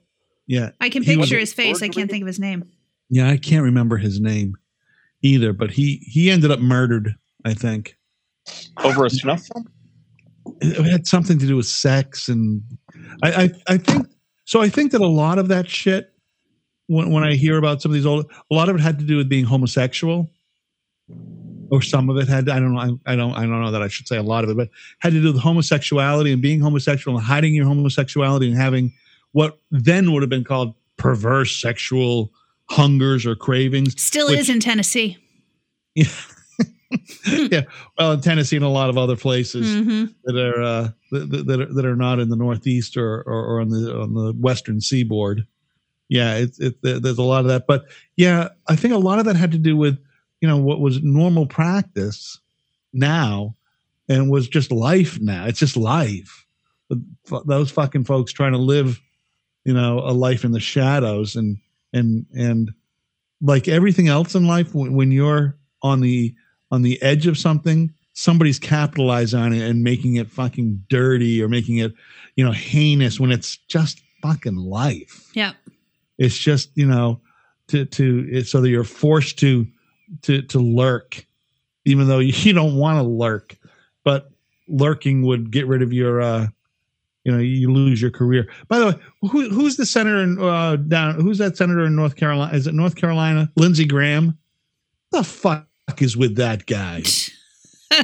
[0.48, 1.82] yeah, I can picture his face.
[1.82, 2.64] I can't think of his name.
[3.10, 3.30] yeah.
[3.30, 4.56] I can't remember his name
[5.22, 7.16] either, but he he ended up murdered.
[7.44, 7.98] I think
[8.84, 9.68] over a snuff film.
[10.62, 12.62] it it had something to do with sex, and
[13.24, 14.08] I I, I think
[14.46, 14.62] so.
[14.62, 16.14] I think that a lot of that shit,
[16.88, 19.06] when when I hear about some of these old, a lot of it had to
[19.06, 20.32] do with being homosexual.
[21.72, 23.82] Or some of it had I don't know I, I don't I don't know that
[23.82, 26.62] I should say a lot of it, but had to do with homosexuality and being
[26.62, 28.94] homosexual and hiding your homosexuality and having
[29.32, 32.32] what then would have been called perverse sexual
[32.70, 34.00] hungers or cravings.
[34.00, 35.18] Still Which- is in Tennessee.
[35.96, 36.06] yeah,
[37.98, 41.62] well, in Tennessee and a lot of other places hmm that are uh, that, that
[41.62, 44.80] are that are not in the Northeast or, or or on the on the Western
[44.80, 45.46] Seaboard.
[46.10, 49.26] Yeah, it's it, there's a lot of that, but yeah, I think a lot of
[49.26, 49.98] that had to do with
[50.42, 52.40] you know what was normal practice
[52.94, 53.56] now,
[54.08, 55.46] and was just life now.
[55.46, 56.46] It's just life.
[56.90, 59.02] But those fucking folks trying to live,
[59.66, 61.58] you know, a life in the shadows and
[61.94, 62.72] and and
[63.42, 66.34] like everything else in life, when, when you're on the
[66.74, 71.48] on the edge of something, somebody's capitalized on it and making it fucking dirty or
[71.48, 71.94] making it,
[72.36, 75.30] you know, heinous when it's just fucking life.
[75.36, 75.54] Yep.
[76.18, 77.22] It's just, you know,
[77.68, 79.68] to to it's so that you're forced to
[80.24, 81.28] to to lurk,
[81.86, 83.56] even though you don't want to lurk,
[84.04, 84.32] but
[84.68, 86.48] lurking would get rid of your uh
[87.24, 88.50] you know, you lose your career.
[88.68, 91.22] By the way, who, who's the senator in, uh, down?
[91.22, 92.54] Who's that senator in North Carolina?
[92.54, 93.50] Is it North Carolina?
[93.56, 94.38] Lindsey Graham.
[95.12, 95.66] The fuck
[96.02, 97.04] is with that guy?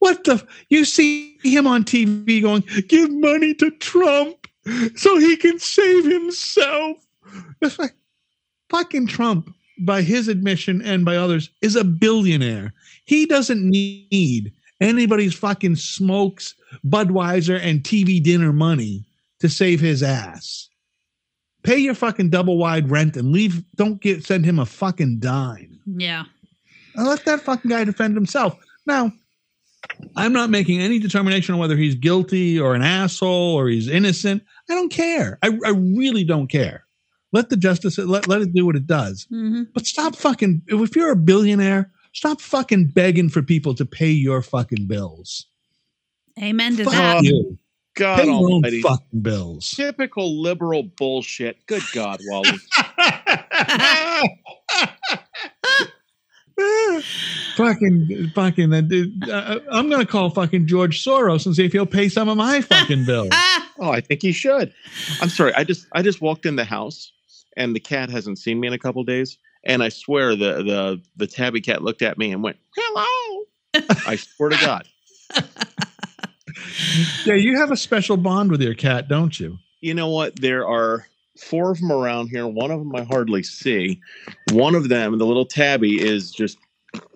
[0.00, 0.44] What the?
[0.70, 4.48] You see him on TV going, give money to Trump
[4.96, 6.96] so he can save himself.
[7.60, 7.94] It's like,
[8.70, 12.72] fucking Trump, by his admission and by others, is a billionaire.
[13.04, 19.04] He doesn't need anybody's fucking smokes, Budweiser, and TV dinner money
[19.40, 20.68] to save his ass.
[21.62, 23.62] Pay your fucking double wide rent and leave.
[23.74, 25.78] Don't get send him a fucking dime.
[25.84, 26.24] Yeah.
[26.94, 28.56] And let that fucking guy defend himself.
[28.86, 29.12] Now,
[30.16, 34.42] I'm not making any determination on whether he's guilty or an asshole or he's innocent.
[34.68, 35.38] I don't care.
[35.42, 36.84] I, I really don't care.
[37.32, 39.26] Let the justice let, let it do what it does.
[39.30, 44.10] hmm But stop fucking if you're a billionaire, stop fucking begging for people to pay
[44.10, 45.46] your fucking bills.
[46.42, 47.22] Amen to Fuck that.
[47.22, 47.58] you.
[47.94, 49.70] God Pay your own fucking bills.
[49.70, 51.64] Typical liberal bullshit.
[51.66, 52.58] Good God, Wally.
[57.56, 58.72] fucking, fucking.
[58.72, 62.28] uh, dude, uh, I'm gonna call fucking George Soros and see if he'll pay some
[62.28, 63.30] of my fucking bills.
[63.82, 64.74] Oh, I think he should.
[65.22, 65.54] I'm sorry.
[65.54, 67.12] I just I just walked in the house
[67.56, 69.38] and the cat hasn't seen me in a couple days.
[69.64, 73.44] And I swear the the the tabby cat looked at me and went, "Hello."
[74.06, 74.86] I swear to God.
[77.24, 79.58] Yeah, you have a special bond with your cat, don't you?
[79.80, 80.38] You know what?
[80.40, 81.06] There are
[81.40, 82.46] four of them around here.
[82.46, 84.00] One of them I hardly see.
[84.52, 86.58] One of them, the little tabby, is just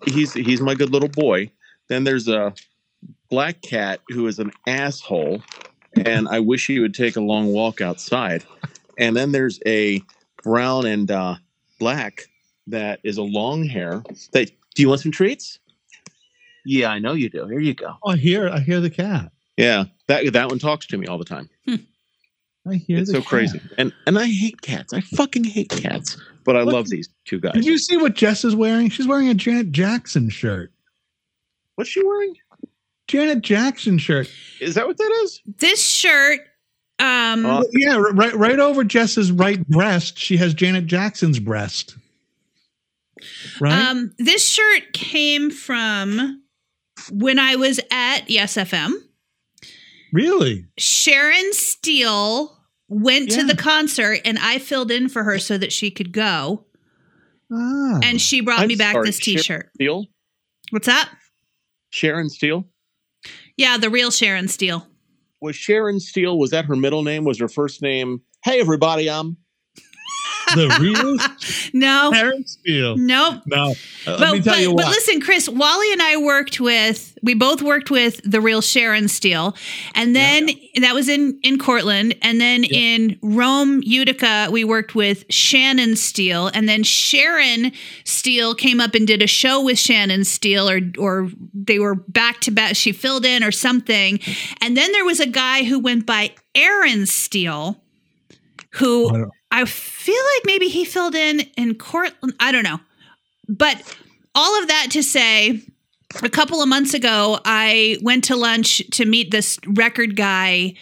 [0.05, 1.51] he's he's my good little boy.
[1.89, 2.55] Then there's a
[3.31, 5.43] black cat who is an asshole,
[6.05, 8.45] and I wish he would take a long walk outside.
[8.99, 10.03] And then there's a
[10.43, 11.37] brown and uh,
[11.79, 12.23] black
[12.69, 14.03] that is a long hair.
[14.33, 15.59] That do you want some treats?
[16.65, 17.47] Yeah, I know you do.
[17.47, 17.95] Here you go.
[18.03, 19.31] Oh, I hear I hear the cat.
[19.57, 21.49] Yeah, that that one talks to me all the time.
[22.67, 23.29] I hear It's the so cat.
[23.29, 24.93] crazy, and and I hate cats.
[24.95, 27.53] I fucking hate cats, but I What- love these two guys.
[27.55, 28.89] Did you see what Jess is wearing?
[28.91, 30.73] She's wearing a Janet Jackson shirt.
[31.75, 32.35] What's she wearing?
[33.07, 34.31] Janet Jackson shirt.
[34.61, 35.43] Is that what that is?
[35.59, 36.41] This shirt,
[36.99, 41.97] um, Uh, Yeah, right right over Jess's right breast, she has Janet Jackson's breast.
[43.61, 43.73] Right?
[43.73, 46.43] um, this shirt came from
[47.11, 48.93] when I was at Yes FM.
[50.15, 50.67] Really?
[50.79, 52.57] Sharon Steele
[52.89, 56.65] went to the concert and I filled in for her so that she could go.
[57.53, 58.01] Ah.
[58.03, 59.71] And she brought I'm me back sorry, this t shirt.
[59.75, 60.07] Steele,
[60.71, 61.11] What's that?
[61.91, 62.65] Sharon Steele.
[63.57, 64.87] Yeah, the real Sharon Steele.
[65.41, 66.39] Was Sharon Steele?
[66.39, 67.25] Was that her middle name?
[67.25, 68.23] Was her first name?
[68.45, 69.37] Hey, everybody, I'm.
[70.55, 71.17] The real
[71.73, 72.97] No, Sharon Steele.
[72.97, 73.43] nope.
[73.47, 73.71] No.
[73.71, 73.75] Uh,
[74.07, 77.35] But, let me tell but, you but listen, Chris, Wally and I worked with, we
[77.35, 79.55] both worked with the real Sharon Steele.
[79.95, 82.15] And then that was in, in Cortland.
[82.23, 82.79] And then Yeah.
[82.79, 86.49] in Rome, Utica, we worked with Shannon Steele.
[86.49, 87.73] And then Sharon
[88.05, 92.41] Steele came up and did a show with Shannon Steele, or, or they were back
[92.43, 92.77] to back.
[92.77, 94.21] She filled in or something.
[94.61, 97.81] And then there was a guy who went by Aaron Steele,
[98.73, 102.35] who I feel like maybe he filled in in Cortland.
[102.41, 102.81] I don't know.
[103.49, 103.81] But
[104.35, 105.63] all of that to say,
[106.23, 110.75] a couple of months ago, I went to lunch to meet this record guy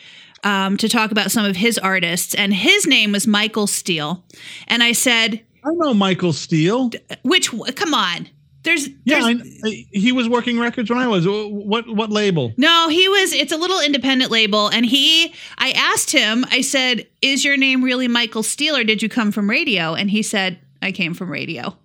[0.42, 4.24] um, to talk about some of his artists, and his name was Michael Steele.
[4.68, 6.90] And I said, I know Michael Steele.
[7.22, 7.50] "Which?
[7.76, 8.28] Come on,
[8.62, 11.26] there's, Yeah, there's I, he was working records when I was.
[11.26, 12.52] What what label?
[12.56, 13.32] No, he was.
[13.32, 15.34] It's a little independent label, and he.
[15.58, 16.44] I asked him.
[16.50, 20.10] I said, "Is your name really Michael Steele, or did you come from radio?" And
[20.10, 21.76] he said, "I came from radio."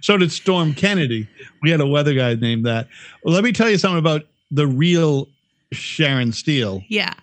[0.00, 1.28] So did Storm Kennedy.
[1.62, 2.88] We had a weather guy named that.
[3.22, 5.28] Well, let me tell you something about the real
[5.72, 7.14] Sharon Steele, Yeah,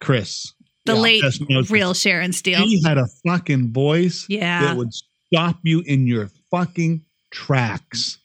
[0.00, 0.52] Chris.
[0.86, 2.66] the Yeah, late real Sharon Steele.
[2.66, 4.62] She had a fucking voice Yeah.
[4.64, 4.90] that would
[5.34, 8.18] stop you in your fucking tracks.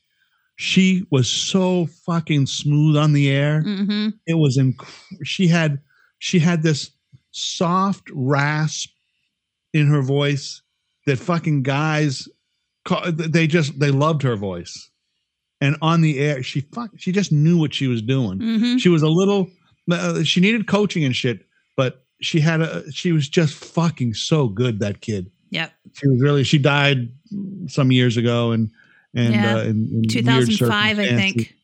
[0.55, 3.61] She was so fucking smooth on the air.
[3.61, 4.87] hmm It was inc-
[5.23, 5.79] she had
[6.19, 6.91] she had this
[7.31, 8.89] soft rasp
[9.73, 10.61] in her voice
[11.05, 12.27] that fucking guys
[13.13, 14.89] they just they loved her voice.
[15.61, 18.89] And on the air she fuck she just knew what she was doing hmm she
[18.89, 19.49] was a little
[19.91, 21.45] uh, she needed coaching and shit
[21.75, 25.71] but she had a she was just fucking so good that kid Yep.
[25.93, 27.09] she was really she died
[27.67, 28.69] some years ago and
[29.15, 29.55] and Yeah.
[29.55, 31.55] uh, in, in weird 2005, I think.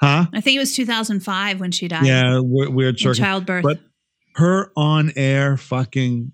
[0.00, 2.06] huh I think it was 2005 when she died.
[2.06, 3.62] yeah weird, weird childbirth.
[3.64, 3.80] but
[4.36, 6.32] her on air fucking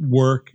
[0.00, 0.52] work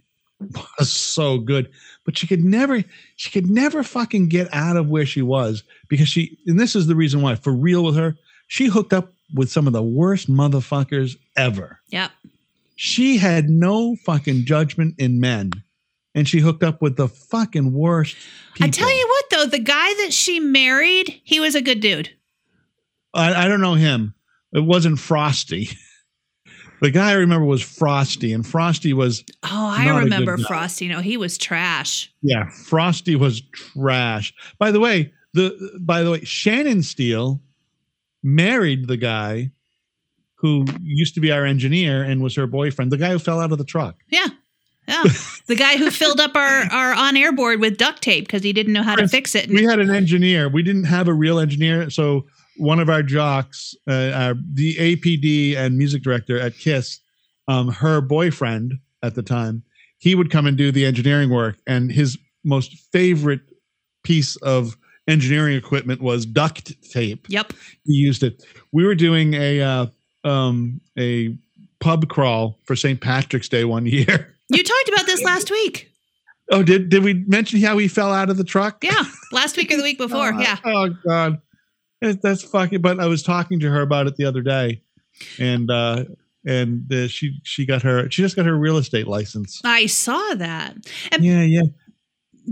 [0.79, 1.69] was so good
[2.05, 2.83] but she could never
[3.15, 6.87] she could never fucking get out of where she was because she and this is
[6.87, 8.15] the reason why for real with her
[8.47, 12.11] she hooked up with some of the worst motherfuckers ever yep.
[12.75, 15.51] She had no fucking judgment in men
[16.13, 18.15] and she hooked up with the fucking worst
[18.53, 18.67] people.
[18.67, 22.09] I tell you what, though, the guy that she married, he was a good dude.
[23.13, 24.15] I, I don't know him.
[24.53, 25.69] It wasn't Frosty.
[26.81, 30.37] The guy I remember was Frosty, and Frosty was Oh, I Not a good remember.
[30.39, 30.89] Frosty.
[30.89, 32.13] No, he was trash.
[32.21, 34.33] yeah, Frosty was trash.
[34.59, 37.41] By the way, the by the way, Shannon Steele
[38.21, 39.51] married the guy
[40.45, 43.51] who used to be our engineer and was her boyfriend, the guy who fell out
[43.51, 43.95] of the truck.
[44.09, 44.27] Yeah.
[44.87, 45.01] Yeah.
[45.47, 48.53] the guy who filled up our, our on air board with duct tape because he
[48.53, 49.49] didn't know how to fix it.
[49.49, 50.47] We had an engineer.
[50.47, 52.27] We didn't have a real engineer, so
[52.57, 56.99] one of our jocks, uh, our, the APD and music director at Kiss,
[57.47, 59.63] um, her boyfriend at the time,
[59.97, 63.41] he would come and do the engineering work, and his most favorite
[64.03, 64.77] piece of
[65.07, 67.25] engineering equipment was duct tape.
[67.29, 67.53] Yep.
[67.85, 68.43] He used it.
[68.71, 69.85] We were doing a uh,
[70.25, 71.35] um, a
[71.79, 72.99] pub crawl for St.
[72.99, 74.35] Patrick's Day one year.
[74.49, 75.91] You talked about this last week.
[76.51, 78.83] Oh, did did we mention how he fell out of the truck?
[78.83, 79.03] Yeah.
[79.31, 80.31] Last week or the week before.
[80.35, 80.57] Oh, Yeah.
[80.63, 81.41] Oh God.
[82.01, 82.81] It- That's fucking.
[82.81, 84.81] But I was talking to her about it the other day,
[85.39, 86.03] and uh
[86.45, 89.59] and uh, she she got her she just got her real estate license.
[89.63, 90.75] I saw that.
[91.11, 91.63] And Yeah, yeah.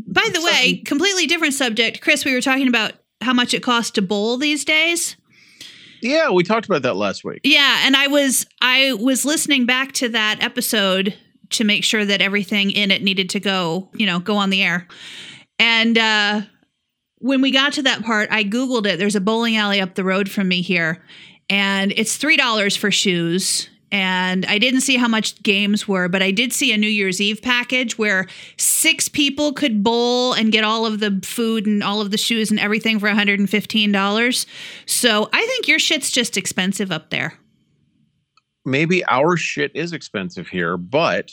[0.08, 2.02] by the way, completely different subject.
[2.02, 5.16] Chris, we were talking about how much it costs to bowl these days.
[6.04, 7.42] Yeah, we talked about that last week.
[7.44, 11.18] Yeah, and I was I was listening back to that episode
[11.52, 14.64] to make sure that everything in it needed to go, you know, go on the
[14.64, 14.88] air.
[15.60, 16.42] And uh
[17.20, 19.00] when we got to that part, I googled it.
[19.00, 21.02] There's a bowling alley up the road from me here,
[21.50, 23.70] and it's $3 for shoes.
[23.94, 27.22] And I didn't see how much games were, but I did see a New Year's
[27.22, 28.26] Eve package where
[28.58, 32.50] six people could bowl and get all of the food and all of the shoes
[32.50, 34.46] and everything for $115.
[34.88, 37.38] So I think your shit's just expensive up there.
[38.66, 41.32] Maybe our shit is expensive here, but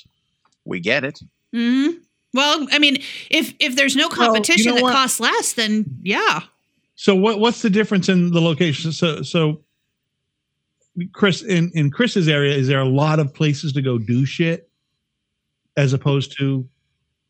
[0.66, 1.18] we get it.
[1.54, 1.88] hmm
[2.34, 2.96] Well, I mean,
[3.30, 4.92] if if there's no you competition know that what?
[4.92, 6.40] costs less, then yeah.
[6.96, 8.92] So what what's the difference in the location?
[8.92, 9.62] So so
[11.12, 14.68] Chris in in Chris's area is there a lot of places to go do shit
[15.76, 16.68] as opposed to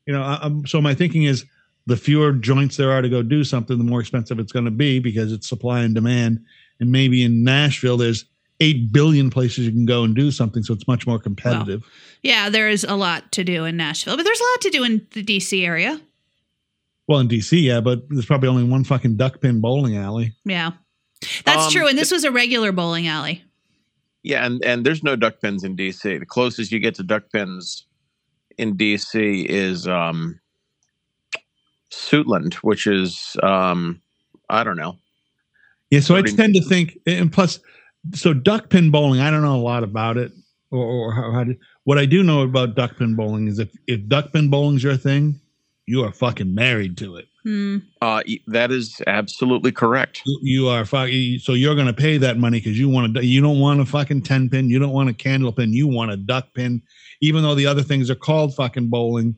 [0.07, 1.45] you know I, I'm, so my thinking is
[1.87, 4.71] the fewer joints there are to go do something the more expensive it's going to
[4.71, 6.45] be because it's supply and demand
[6.79, 8.25] and maybe in Nashville there's
[8.61, 11.83] 8 billion places you can go and do something so it's much more competitive.
[12.23, 14.85] Yeah, there is a lot to do in Nashville, but there's a lot to do
[14.85, 15.99] in the DC area.
[17.09, 20.35] Well, in DC, yeah, but there's probably only one fucking duck pin bowling alley.
[20.45, 20.73] Yeah.
[21.47, 21.89] That's Um, true.
[21.89, 23.43] And this was a regular bowling alley.
[24.23, 26.19] Yeah, and and there's no duck pins in DC.
[26.19, 27.87] The closest you get to duck pins
[28.59, 30.39] in DC is um
[31.91, 34.01] Suitland, which is um
[34.49, 34.97] I don't know.
[35.91, 37.59] Yeah, so I tend to think, and plus,
[38.15, 40.31] so duck pin bowling, I don't know a lot about it,
[40.71, 41.57] or, or how, how to.
[41.83, 44.97] What I do know about duck pin bowling is if if duck pin bowling's your
[44.97, 45.41] thing,
[45.87, 47.27] you are fucking married to it.
[47.43, 47.79] Hmm.
[48.03, 50.23] Uh that is absolutely correct.
[50.27, 51.39] You- You are fucking.
[51.39, 53.25] So you're going to pay that money because you want to.
[53.25, 54.69] You don't want a fucking ten pin.
[54.69, 55.73] You don't want a candle pin.
[55.73, 56.83] You want a duck pin.
[57.23, 59.35] Even though the other things are called fucking bowling,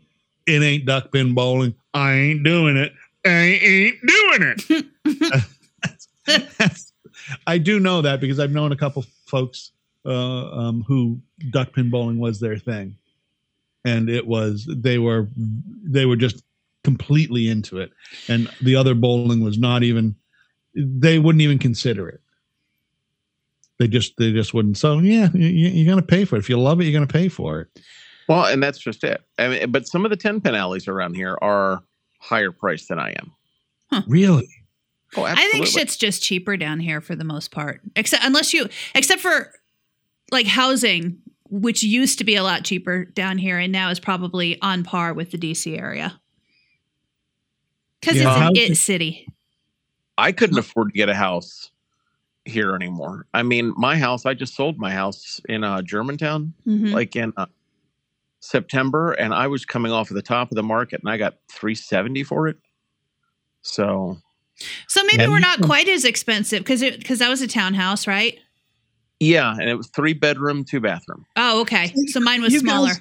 [0.47, 1.75] it ain't duck pin bowling.
[1.95, 2.93] I ain't doing it.
[3.25, 4.55] I ain't doing
[5.05, 5.45] it.
[7.47, 9.73] I do know that because I've known a couple folks
[10.05, 12.97] uh, um, who duck pin bowling was their thing,
[13.85, 15.29] and it was they were
[15.85, 16.43] they were just
[16.85, 17.93] completely into it,
[18.29, 20.17] and the other bowling was not even
[20.75, 22.21] they wouldn't even consider it.
[23.79, 24.77] They just they just wouldn't.
[24.77, 26.85] So yeah, you, you're gonna pay for it if you love it.
[26.85, 27.81] You're gonna pay for it.
[28.29, 29.23] Well, and that's just it.
[29.39, 31.83] I mean, but some of the ten pin alleys around here are
[32.19, 33.33] higher priced than I am.
[34.07, 34.49] Really?
[35.17, 37.83] Oh, I think shit's just cheaper down here for the most part.
[37.97, 39.53] Except unless you except for
[40.31, 41.19] like housing,
[41.51, 45.13] which used to be a lot cheaper down here and now is probably on par
[45.13, 46.19] with the DC area.
[48.03, 48.29] Cuz Yeah.
[48.51, 49.29] it's an it city.
[50.19, 51.71] I couldn't afford to get a house
[52.45, 53.27] here anymore.
[53.33, 54.27] I mean, my house.
[54.27, 56.93] I just sold my house in uh, Germantown, Mhm.
[56.93, 57.47] like in uh,
[58.41, 61.39] September, and I was coming off of the top of the market, and I got
[61.49, 62.59] three seventy for it.
[63.63, 64.19] So
[64.89, 68.39] So maybe we're not quite as expensive cuz it cuz that was a townhouse, right?
[69.21, 71.25] yeah, and it was three bedroom, two bathroom.
[71.37, 71.95] Oh, okay.
[72.09, 72.89] So mine was You smaller.
[72.89, 73.01] guys-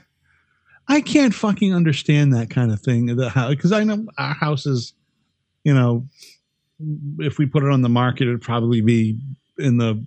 [0.87, 3.15] I can't fucking understand that kind of thing.
[3.15, 4.93] The how because I know our house is,
[5.63, 6.07] you know,
[7.19, 9.19] if we put it on the market, it'd probably be
[9.57, 10.03] in the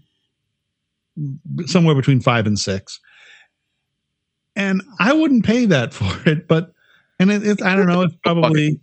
[1.66, 3.00] somewhere between five and six.
[4.56, 6.72] And I wouldn't pay that for it, but
[7.18, 8.80] and it, it's I don't know, it's probably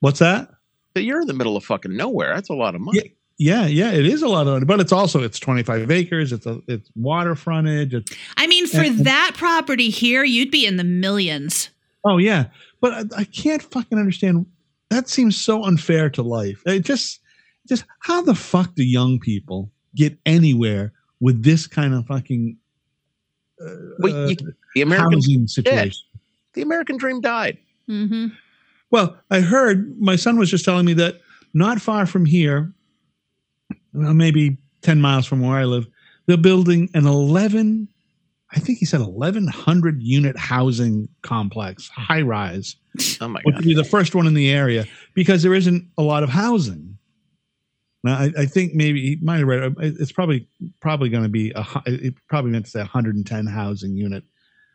[0.00, 0.50] what's that?
[0.92, 2.34] But you're in the middle of fucking nowhere.
[2.34, 3.14] That's a lot of money.
[3.36, 6.32] Yeah, yeah, it is a lot of money, but it's also it's twenty five acres.
[6.32, 7.92] It's a it's water frontage.
[7.92, 11.70] It's I mean, for And- that property here, you'd be in the millions.
[12.04, 12.46] Oh yeah,
[12.80, 14.46] but I, I can't fucking understand.
[14.90, 16.62] That seems so unfair to life.
[16.66, 17.18] It just,
[17.68, 22.56] just how the fuck do young people get anywhere with this kind of fucking
[23.60, 26.02] uh, Well, you- uh, The American housing situation?
[26.52, 27.58] the American dream died.
[27.88, 28.28] Mm-hmm.
[28.92, 31.20] Well, I heard my son was just telling me that
[31.54, 32.72] not far from here,
[33.94, 35.86] well, maybe ten miles from where I live,
[36.26, 37.88] they're building an eleven.
[38.54, 42.76] I think he said eleven hundred unit housing complex, high rise.
[43.20, 43.56] Oh my god.
[43.56, 46.96] would be the first one in the area because there isn't a lot of housing.
[48.04, 49.62] Now, I, I think maybe he might have read.
[49.64, 50.46] Uh, it's probably
[50.80, 51.62] probably going to be a.
[51.62, 54.22] hu- It probably meant to say 110 housing unit.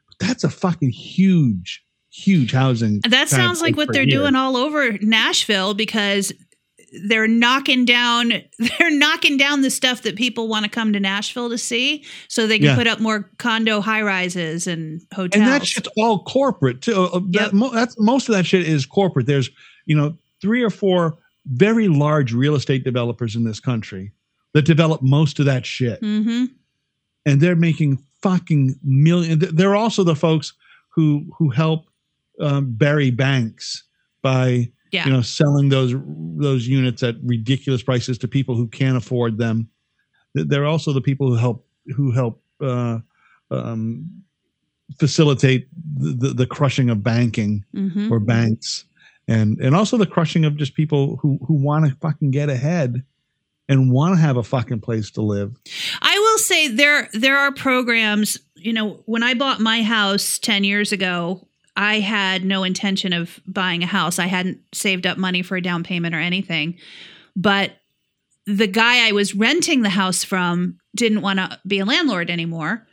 [0.07, 2.99] But that's a fucking huge, huge housing.
[3.07, 4.17] That sounds like what they're year.
[4.19, 6.33] doing all over Nashville because
[7.05, 8.29] they're knocking down
[8.59, 12.47] they're knocking down the stuff that people want to come to Nashville to see so
[12.47, 12.75] they can Yeah.
[12.75, 15.41] put up more condo high rises and hotels.
[15.41, 16.95] and that shit's all corporate too.
[17.13, 19.25] Uh, that- that's most of that shit is corporate.
[19.27, 19.49] There's
[19.85, 24.11] you know three or four very large real estate developers in this country
[24.53, 25.99] that develop most of that shit.
[25.99, 26.45] hmm
[27.25, 29.39] and they're making fucking million.
[29.39, 30.53] They're also the folks
[30.89, 31.85] who who help
[32.39, 33.83] um, bury banks
[34.21, 35.05] by Yeah.
[35.05, 35.93] you know selling those
[36.37, 39.69] those units at ridiculous prices to people who can't afford them.
[40.33, 41.65] they're also the people who help
[41.95, 42.99] who help uh,
[43.51, 44.09] um,
[44.99, 45.67] facilitate
[45.97, 48.11] the, the, crushing of banking Mhm.
[48.11, 48.85] or banks,
[49.27, 53.03] and and also the crushing of just people who who want to fucking get ahead
[53.67, 55.55] and want to have a fucking place to live.
[56.01, 58.39] I will say there there are programs.
[58.55, 61.47] You know, when I bought my house ten years ago,
[61.79, 64.19] I had no intention of buying a house.
[64.19, 66.77] I hadn't saved up money for a down payment or anything.
[67.37, 67.71] But
[68.45, 72.85] the guy I was renting the house from didn't want to be a landlord anymore.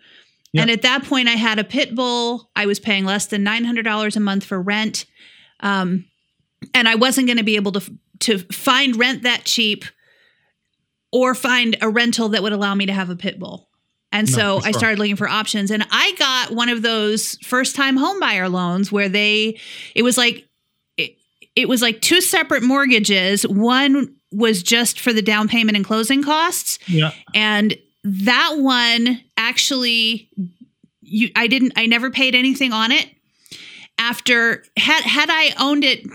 [0.53, 0.63] Yeah.
[0.63, 2.49] And at that point, I had a pit bull.
[2.55, 5.05] I was paying less than nine hundred dollars a month for rent,
[5.59, 6.05] um,
[6.73, 9.85] and I wasn't going to be able to to find rent that cheap
[11.11, 13.66] or find a rental that would allow me to have a pit bull.
[14.17, 17.77] And No, so I started looking for options and I got one of those first
[17.77, 19.59] time home buyer loans where they
[19.95, 20.47] it was like
[20.97, 21.19] it,
[21.55, 23.47] it was like two separate mortgages.
[23.47, 26.79] One was just for the down payment and closing costs.
[26.87, 30.31] Yeah, and that one actually
[31.03, 33.11] you I didn't I never paid anything on it.
[33.99, 36.07] After had had I owned it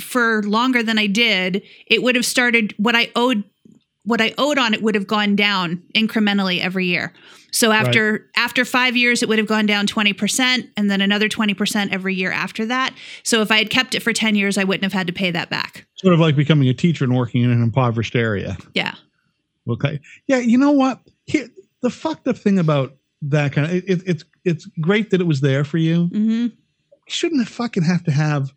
[0.00, 3.42] for longer than I did it would have started what I owed
[4.04, 7.12] what I owed on it would have gone down incrementally every year
[7.50, 11.92] so after after 5 years it would have gone down 20% and then another 20%
[11.92, 14.84] every year after that so if I had kept it for 10 years I wouldn't
[14.84, 17.50] have had to pay that back sort of like becoming a teacher and working in
[17.50, 18.56] an impoverished area.
[18.74, 18.94] yeah
[19.70, 20.00] Okay.
[20.26, 21.00] Yeah, you know what?
[21.26, 21.46] Here,
[21.82, 25.26] the fucked up thing about that kind of it, it, it's it's great that it
[25.26, 26.08] was there for you.
[26.08, 26.52] mhm You
[27.06, 28.50] shouldn't have fucking have to have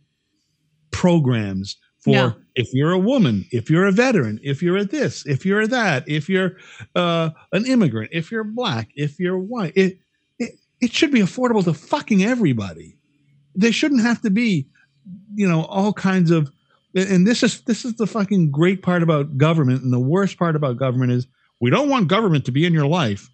[0.92, 2.36] programs for No.
[2.56, 5.68] if you're a woman, if you're a veteran, if you're a this, if you're a
[5.68, 6.58] that, if you're
[6.96, 9.74] uh, an immigrant, if you're black, if you're white.
[9.76, 10.00] It,
[10.40, 12.98] it it should be affordable to fucking everybody.
[13.54, 14.68] There shouldn't have to be,
[15.36, 16.52] you know, all kinds of
[16.96, 20.56] and this is this is the fucking great part about government and the worst part
[20.56, 21.28] about government is
[21.60, 23.30] we don't want government to be in your life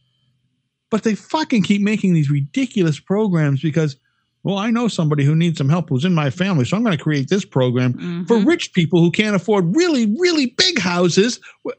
[0.90, 3.98] but they fucking keep making these ridiculous programs because
[4.44, 6.98] well i know somebody who needs some help who's in my family so i'm going
[6.98, 8.46] to create this program for Mhm.
[8.48, 11.78] rich people who can't afford really really big houses what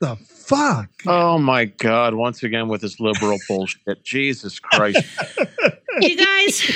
[0.00, 2.12] the fuck Oh my God!
[2.14, 4.02] Once again with this liberal bullshit.
[4.04, 4.98] Jesus Christ!
[6.00, 6.70] you guys,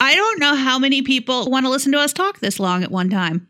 [0.00, 2.90] I don't know how many people want to listen to us talk this long at
[2.90, 3.46] one time.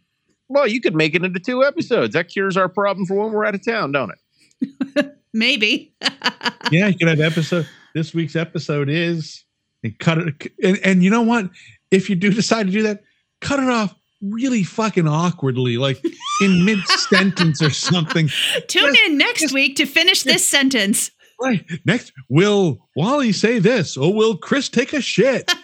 [0.48, 2.14] Well, you could make it into two episodes.
[2.14, 4.10] That cures our problem for when we're out of town, don't
[4.60, 5.16] it?
[5.34, 5.94] Maybe.
[6.72, 9.44] yeah you could have episode this week's episode is
[9.86, 11.48] and cut it and, and you know what
[11.90, 13.02] if you do decide to do that
[13.40, 16.02] cut it off really fucking awkwardly like
[16.40, 18.28] in mid sentence or something
[18.68, 19.52] Tune Yes, in next yes.
[19.52, 21.10] week to finish this sentence.
[21.40, 25.50] right next will wally say this or will chris take a shit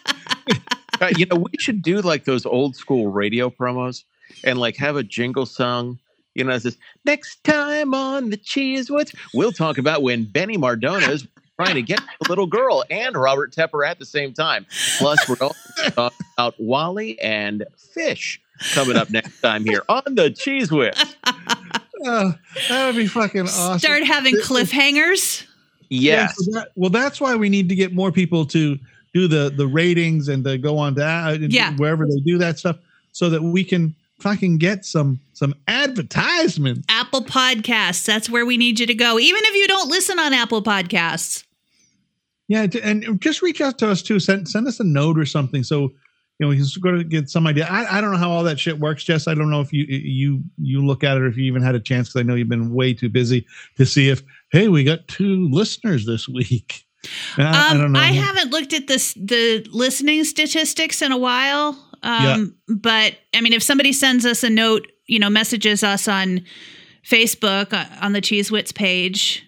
[1.01, 4.05] Uh, you know, we should do like those old school radio promos
[4.45, 5.99] and like have a jingle song.
[6.37, 11.09] You know, it says next time on the Cheesewood, we'll talk about when Benny Mardones
[11.09, 11.27] is
[11.61, 14.67] trying to get the little girl and Robert Tepper at the same time.
[14.99, 15.53] Plus, we're going
[15.85, 18.41] to talk about Wally and Fish
[18.75, 20.95] coming up next time here on the Cheese Whiz.
[21.25, 22.33] Uh,
[22.69, 25.47] that would be fucking awesome Start having cliffhangers.
[25.89, 26.37] Yeah, Yes.
[26.39, 28.79] so that- well, that's why we need to get more people to
[29.13, 31.75] do the the ratings and to go on that Yeah.
[31.77, 32.79] wherever they do that stuff,
[33.13, 36.85] so that we can fucking get some some advertisement.
[36.89, 38.05] Apple Podcasts.
[38.07, 39.19] That's where we need you to go.
[39.19, 41.45] Even if you don't listen on Apple Podcasts.
[42.49, 44.19] Yeah, and just reach out to us too.
[44.21, 45.93] Send send us a note or something, so you
[46.41, 47.67] know we can go to get some idea.
[47.71, 49.27] I, I don't know how all that shit works, Jess.
[49.27, 51.75] I don't know if you you you look at it or if you even had
[51.75, 53.47] a chance because I know you've been way too busy
[53.79, 56.85] to see if hey we got two listeners this week.
[57.39, 58.01] I, I Um, don't know.
[58.01, 61.79] I haven't looked at this the listening statistics in a while.
[62.03, 66.45] Um, but I mean, if somebody sends us a note, you know, messages us on
[67.07, 69.47] Facebook uh, on the Cheese Wits page,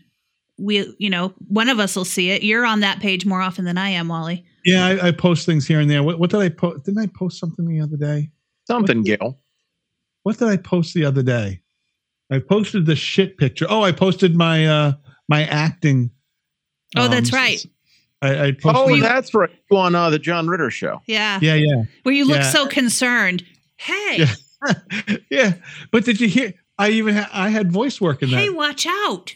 [0.59, 2.43] we, you know, one of us will see it.
[2.43, 4.45] You're on that page more often than I am, Wally.
[4.65, 6.03] Yeah, I, I post things here and there.
[6.03, 6.85] What, what did I post?
[6.85, 8.31] Didn't I post something the other day?
[8.67, 9.39] Something, Gil.
[10.23, 11.61] What did I post the other day?
[12.33, 13.67] I posted the shit picture.
[13.69, 14.93] Oh, I posted my uh
[15.29, 16.11] my acting.
[16.97, 17.67] Oh, that's um, right.
[18.25, 19.51] I, I posted Oh, my- that's right.
[19.71, 21.01] On uh, the John Ritter show.
[21.07, 21.39] Yeah.
[21.43, 22.51] yeah, yeah, Where you look Yeah.
[22.51, 23.45] so concerned.
[23.77, 24.35] Hey, Yeah.
[25.31, 25.53] yeah.
[25.91, 26.55] But did you hear?
[26.79, 28.37] I even ha- I had voice work in that.
[28.37, 29.35] hey, watch out.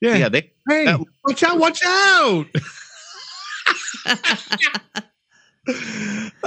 [0.00, 0.16] yeah.
[0.16, 1.58] Yeah, they Hey, that- watch out!
[1.58, 2.46] Watch out!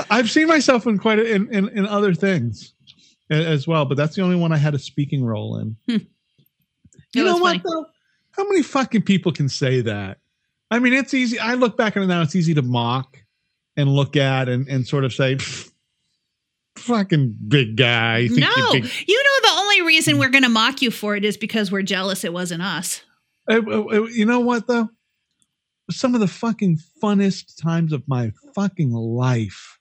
[0.09, 2.73] I've seen myself in quite a, in, in in other things
[3.29, 5.75] as well, but that's the only one I had a speaking role in.
[5.87, 5.97] Hmm.
[7.13, 7.57] You know what?
[7.57, 7.61] funny.
[7.63, 7.85] Though?
[8.31, 10.17] How many fucking people can say that?
[10.71, 11.37] I mean, it's easy.
[11.37, 13.17] I look back on it now; it's easy to mock
[13.75, 15.37] and look at and and sort of say,
[16.77, 20.89] "Fucking big guy." No, you're you know the only reason we're going to mock you
[20.89, 23.01] for it is because we're jealous it wasn't us.
[23.49, 24.89] Uh, uh, uh, you know what though?
[25.89, 29.77] Some of the fucking funnest times of my fucking life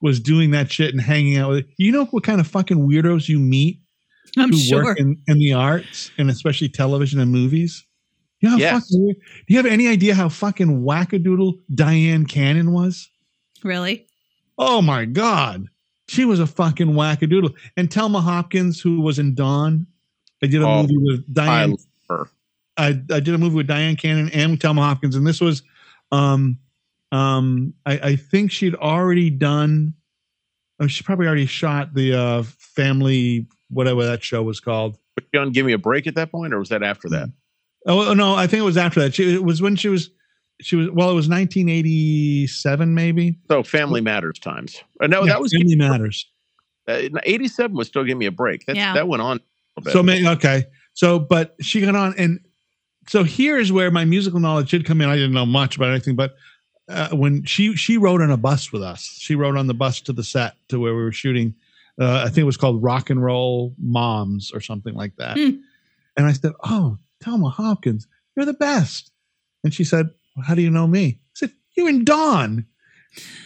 [0.00, 1.66] was doing that shit and hanging out with.
[1.76, 3.80] You know what kind of fucking weirdos you meet
[4.36, 4.84] I'm who sure.
[4.84, 7.84] work in, in the arts and especially television and movies.
[8.40, 8.88] You know how Yes.
[8.88, 9.14] fucking Do
[9.48, 13.08] you have any idea how fucking wackadoodle Dyan Cannon was?
[13.64, 14.06] Really?
[14.58, 15.66] Oh my god,
[16.08, 17.54] she was a fucking wackadoodle.
[17.76, 19.86] And Thelma Hopkins, who was in Dawn,
[20.42, 21.70] I did a Oh, movie with I Diane.
[21.70, 22.28] love her.
[22.76, 25.62] I, I did a movie with Dyan Cannon and with Thelma Hopkins, and this was,
[26.12, 26.58] um,
[27.10, 29.94] um, I, I think she'd already done.
[30.80, 34.96] Oh, she probably already shot the uh, family, whatever that show was called.
[35.16, 37.30] Was she on Give Me a Break at that point, or was that after that?
[37.88, 39.14] Oh no, I think it was after that.
[39.14, 40.10] She, it was when she was,
[40.60, 40.90] she was.
[40.90, 43.38] Well, it was 1987, maybe.
[43.50, 44.76] So Family Matters times.
[45.02, 46.26] Uh, no, Yeah, that was Family Matters.
[46.86, 48.64] uh, 87 was still Give Me a Break.
[48.66, 48.94] That's, Yeah.
[48.94, 49.38] That went on.
[49.76, 50.26] a little So bit.
[50.26, 50.64] okay,
[50.94, 52.40] so but she got on, and
[53.08, 55.08] so here's where my musical knowledge did come in.
[55.08, 56.34] I didn't know much about anything, but
[56.88, 60.00] uh, when she she rode on a bus with us, she rode on the bus
[60.02, 61.54] to the set to where we were shooting.
[62.00, 65.36] Uh, I think it was called Rock and Roll Moms or something like that.
[65.38, 65.56] Hmm.
[66.16, 68.06] And I said, "Oh, Thelma Hopkins,
[68.36, 69.10] you're the best."
[69.64, 72.66] And she said, well, "How do you know me?" I said, You and Dawn."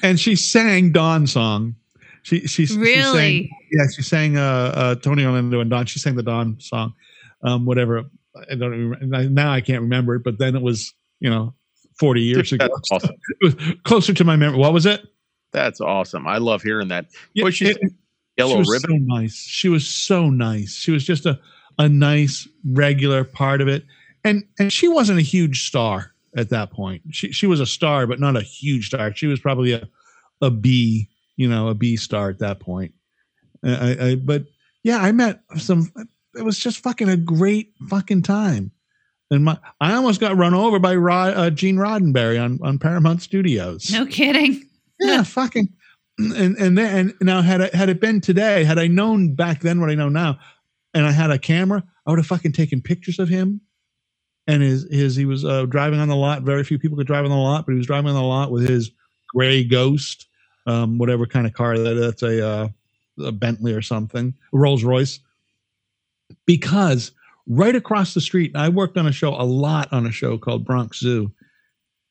[0.03, 1.77] And she sang Dawn song.
[2.23, 3.51] She she she sang- Really?
[3.73, 5.87] yeah, she sang uh, uh, Tony Orlando and Dawn.
[5.87, 6.95] She sang the Dawn song,
[7.43, 8.05] um, whatever.
[8.51, 9.29] I don't remember.
[9.29, 11.55] Now I can't remember it, but then it was, you know,
[11.99, 12.69] 40 years ago.
[12.69, 13.17] That's awesome.
[13.41, 14.59] It was closer to my memory.
[14.59, 15.03] What was it?
[15.53, 16.27] That's awesome.
[16.27, 17.07] I love hearing that.
[17.35, 17.79] Yeah, Well, it-
[18.39, 19.07] Yellow she was Ribbon.
[19.09, 19.35] so nice.
[19.37, 20.75] She was so nice.
[20.75, 21.39] She was just a,
[21.79, 23.85] a nice, regular part of it.
[24.25, 27.03] And and she wasn't a huge star at that point.
[27.11, 29.15] She she was a star, but not a huge star.
[29.15, 29.89] She was probably a
[30.41, 32.93] a B, you know, a B star at that point.
[33.65, 34.45] I, I but
[34.83, 35.93] yeah, I met some.
[36.37, 38.73] It was just fucking a great fucking time.
[39.31, 43.23] And my, I almost got run over by Rod, uh, Gene Roddenberry on on Paramount
[43.23, 44.63] Studios No kidding.
[45.01, 45.69] yeah, fucking.
[46.19, 49.61] And and then and now had it had it been today, had I known back
[49.61, 50.39] then what I know now,
[50.95, 53.61] and I had a camera, I would have fucking taken pictures of him.
[54.47, 56.43] And his his he was uh, driving on the lot.
[56.43, 58.51] Very few people could drive on the lot, but he was driving on the lot
[58.51, 58.91] with his
[59.29, 60.27] gray Ghost,
[60.67, 62.69] um, whatever kind of car that that's a uh,
[63.21, 65.21] a Bentley or something, Rolls Royce.
[66.45, 67.13] Because
[67.47, 70.65] right across the street, I worked on a show a lot on a show called
[70.65, 71.31] Bronx Zoo,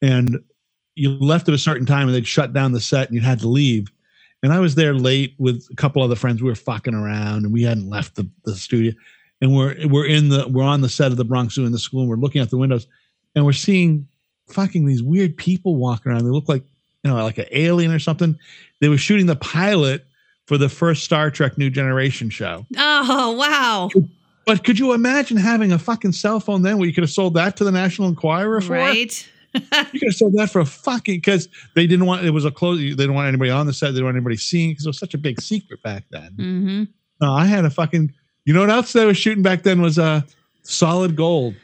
[0.02, 0.40] and
[0.96, 3.40] you left at a certain time and they'd shut down the set and you had
[3.40, 3.92] to leave.
[4.44, 6.42] And I was there late with a couple other friends.
[6.42, 8.94] We were fucking around and we hadn't left the, the studio.
[9.42, 11.80] And we're we're in the we're on the set of the Bronx Zoo in the
[11.80, 12.88] school and we're looking out the windows
[13.36, 14.08] and we're seeing
[14.48, 16.26] fucking these weird people walking around.
[16.26, 16.64] They look like
[17.04, 18.38] you know like an alien or something.
[18.80, 20.06] They were shooting the pilot
[20.52, 22.66] for the first Star Trek New Generation show.
[22.78, 23.90] Oh, wow.
[24.46, 27.36] But could you imagine having a fucking cell phone then where you could have sold
[27.36, 28.74] that to the National Enquirer for?
[28.74, 29.30] Right?
[29.54, 32.52] You could have sold that for a fucking because they didn't want it was a
[32.52, 32.80] close.
[32.80, 33.88] They didn't want anybody on the set.
[33.88, 36.34] They didn't want anybody seeing because it was such a big secret back then.
[36.36, 36.84] hmm
[37.20, 38.14] No, I had a fucking.
[38.46, 40.22] You know what else they were shooting back then was uh
[40.64, 41.56] solid gold.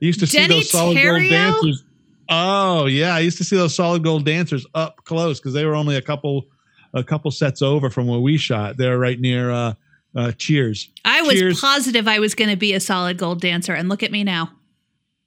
[0.00, 1.18] You used to see Deney those solid Terrio?
[1.18, 1.84] gold dancers.
[2.28, 5.74] Oh yeah, I used to see those solid gold dancers up close because they were
[5.74, 6.46] only a couple
[6.94, 8.76] a couple sets over from where we shot.
[8.78, 9.74] They were right near uh,
[10.16, 10.90] uh Cheers.
[11.04, 11.60] I was Cheers.
[11.60, 14.50] positive I was going to be a solid gold dancer, and look at me now.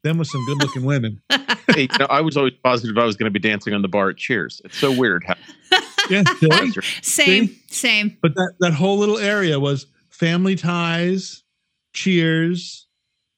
[0.06, 1.22] Them with some good looking women.
[1.74, 3.88] Hey, you know, I was always positive I was going to be dancing on the
[3.88, 4.62] bar at Cheers.
[4.64, 5.34] It's so weird how
[6.12, 6.88] Yeah, see?
[7.01, 8.18] Same, same.
[8.22, 11.41] but that that whole little area was family ties
[11.93, 12.88] cheers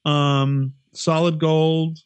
[0.04, 1.98] um solid gold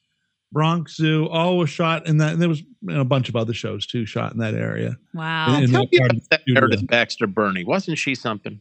[0.52, 3.34] bronx zoo all was shot in that and there was you know, a bunch of
[3.34, 5.58] other shows too shot in that area Wow.
[5.58, 6.40] in Tell that me part about of that.
[6.46, 7.64] Meredith Baxter Birney.
[7.64, 8.60] Wasn't she something?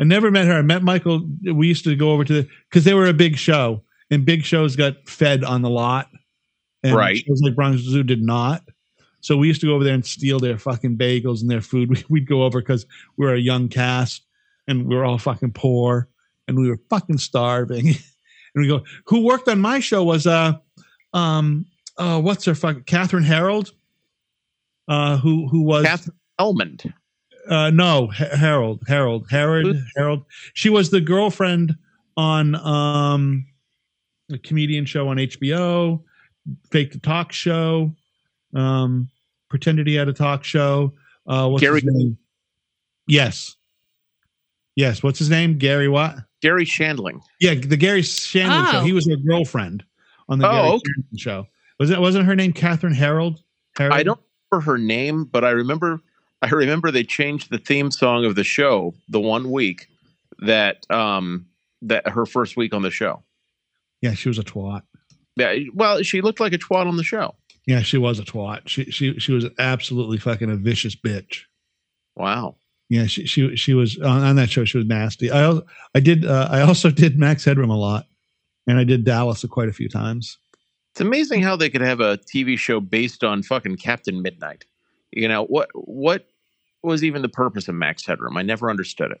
[0.00, 2.84] i never met her i met michael we used to go over to the because
[2.84, 6.08] they were a big show and big shows got fed on the lot
[6.82, 7.16] and Right.
[7.18, 8.62] shows like bronx zoo did not
[9.20, 11.88] so we used to go over there and steal their fucking bagels and their food
[11.90, 12.86] We- we'd go over because
[13.16, 14.22] we were a young cast
[14.68, 16.08] and we were all fucking poor
[16.48, 17.88] and we were fucking starving.
[17.88, 17.96] and
[18.56, 20.52] we go, who worked on my show was uh
[21.12, 21.66] um
[21.98, 23.72] uh what's her fucking Kathryn Harrold?
[24.88, 26.92] Uh who who was Catherine Elmond.
[27.48, 31.74] uh no Harrold Harrold Harrold Harrold she was the girlfriend
[32.16, 33.44] on um
[34.32, 36.02] a comedian show on HBO
[36.70, 37.92] fake the talk show
[38.54, 39.08] um
[39.48, 40.92] pretended he had a talk show
[41.26, 42.16] uh what's Garry- his name
[43.06, 43.56] yes
[44.76, 47.20] yes what's his name Garry what Garry Shandling.
[47.40, 48.84] yeah the Garry Shandling show Oh.
[48.84, 49.84] he was her girlfriend
[50.28, 50.82] on the Oh, Garry okay.
[50.98, 51.46] Shandling show
[51.78, 53.42] was it wasn't her name Kathryn Harrold
[53.76, 54.20] Harrold I don't
[54.50, 56.00] remember her name, but I remember
[56.42, 59.88] I remember they changed the theme song of the show the one week
[60.40, 61.46] that um
[61.82, 63.22] that her first week on the show.
[64.02, 64.82] Yeah, she was a twat.
[65.36, 67.34] Yeah, well, she looked like a twat on the show.
[67.66, 68.68] Yeah, she was a twat.
[68.68, 71.42] She she she was absolutely fucking a vicious bitch.
[72.14, 72.56] Wow.
[72.88, 74.64] Yeah, she she she was on, on that show.
[74.64, 75.30] She was nasty.
[75.30, 75.58] I
[75.94, 78.06] I did uh, I also did Max Headroom a lot,
[78.66, 80.38] and I did Dallas quite a few times.
[80.92, 84.64] It's amazing how they could have a TV show based on fucking Captain Midnight.
[85.10, 85.68] You know what?
[85.74, 86.26] What
[86.82, 88.36] was even the purpose of Max Headroom?
[88.36, 89.20] I never understood it.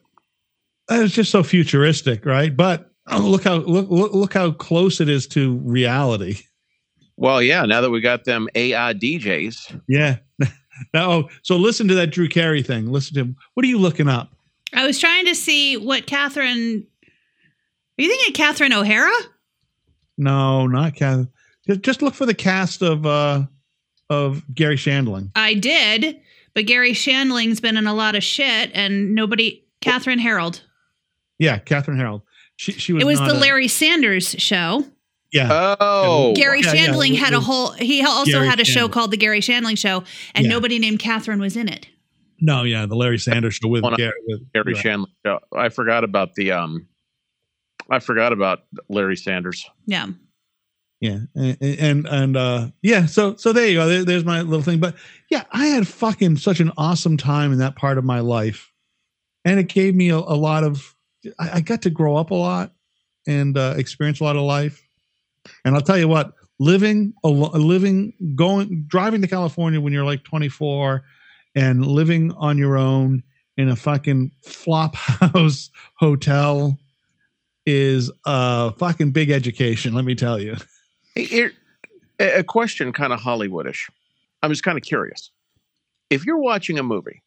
[0.88, 2.56] It was just so futuristic, right?
[2.56, 6.38] But oh, look how look, look look how close it is to reality.
[7.16, 7.64] Well, yeah.
[7.64, 10.16] Now that we got them AI DJs, Yeah.
[10.92, 12.90] now, oh, so listen to that Drew Carey thing.
[12.92, 13.36] Listen to him.
[13.54, 14.32] What are you looking up?
[14.74, 16.86] I was trying to see what Catherine.
[17.98, 19.10] Are you thinking Catherine O'Hara?
[20.18, 21.30] No, not Catherine.
[21.66, 23.44] Just- Just look for the cast of uh
[24.10, 25.30] of Garry Shandling.
[25.34, 26.20] I did,
[26.54, 29.62] but Garry Shandling's been in a lot of shit, and nobody.
[29.82, 30.62] Kathryn Harrold.
[31.38, 32.22] Yeah, Kathryn Harrold.
[32.56, 33.02] She she was.
[33.02, 34.84] It was not the a- Larry Sanders show.
[35.32, 35.76] Yeah.
[35.80, 36.86] oh, Garry yeah, yeah.
[36.86, 37.72] Shandling had a whole.
[37.72, 38.92] He also Garry had a show Shandling.
[38.92, 40.04] called the Garry Shandling Show,
[40.34, 40.50] and Yeah.
[40.52, 41.88] nobody named Catherine was in it.
[42.40, 44.12] No, yeah, the Larry Sanders show with One Garry.
[44.26, 44.82] With, Garry yeah.
[44.82, 45.06] Shandling.
[45.26, 45.40] show.
[45.54, 46.86] I forgot about the um.
[47.90, 49.68] I forgot about Larry Sanders.
[49.86, 50.06] Yeah.
[51.00, 53.86] Yeah, and and, and uh, yeah, so so there you go.
[53.86, 54.80] There, there's my little thing.
[54.80, 54.94] But
[55.30, 58.72] yeah, I had fucking such an awesome time in that part of my life,
[59.44, 60.95] and it gave me a, a lot of.
[61.38, 62.72] I, I got to grow up a lot
[63.26, 64.82] and uh, experience a lot of life.
[65.64, 71.04] And I'll tell you what, living living going driving to California when you're like 24
[71.54, 73.22] and living on your own
[73.56, 76.78] in a fucking flop house hotel
[77.64, 79.94] is a fucking big education.
[79.94, 80.56] Let me tell you.
[82.18, 83.90] A question, kind of Hollywoodish.
[84.42, 85.30] I'm just kind of curious.
[86.10, 87.22] If you're watching a movie,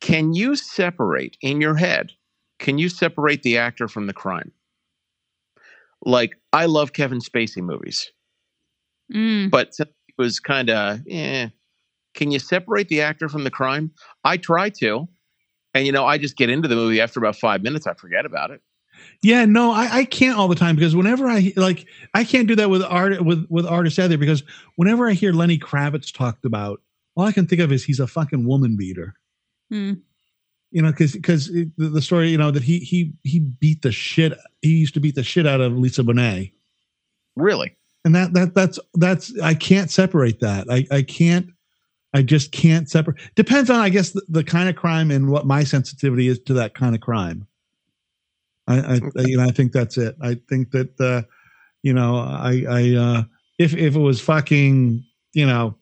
[0.00, 2.12] can you separate in your head?
[2.62, 4.52] Can you separate the actor from the crime?
[6.04, 8.12] Like, I love Kevin Spacey movies,
[9.12, 9.50] Mm.
[9.50, 11.48] but since he was kind of, eh,
[12.14, 13.90] can you separate the actor from the crime?
[14.22, 15.08] I try to,
[15.74, 17.86] and you know, I just get into the movie after about five minutes.
[17.88, 18.62] I forget about it.
[19.22, 22.54] Yeah, no, I, I can't all the time because whenever I like, I can't do
[22.56, 24.44] that with art with with artists either because
[24.76, 26.80] whenever I hear Lenny Kravitz talked about,
[27.16, 29.14] all I can think of is he's a fucking woman beater.
[29.72, 30.02] Mm.
[30.72, 34.32] You know, because because the, story, you know, that he he he beat the shit.
[34.62, 36.50] He used to beat the shit out of Lisa Bonet,
[37.36, 37.76] Really?
[38.04, 40.66] and that that that's that's I can't separate that.
[40.70, 41.48] I I can't.
[42.14, 43.16] I just can't separate.
[43.36, 46.52] Depends on, I guess, the, the kind of crime and what my sensitivity is to
[46.54, 47.46] that kind of crime.
[48.66, 49.30] I, I Okay.
[49.30, 50.14] you know, I think that's it.
[50.20, 51.22] I think that, uh,
[51.82, 53.22] you know, I, I, uh,
[53.58, 55.02] if if it was fucking,
[55.32, 55.74] you know,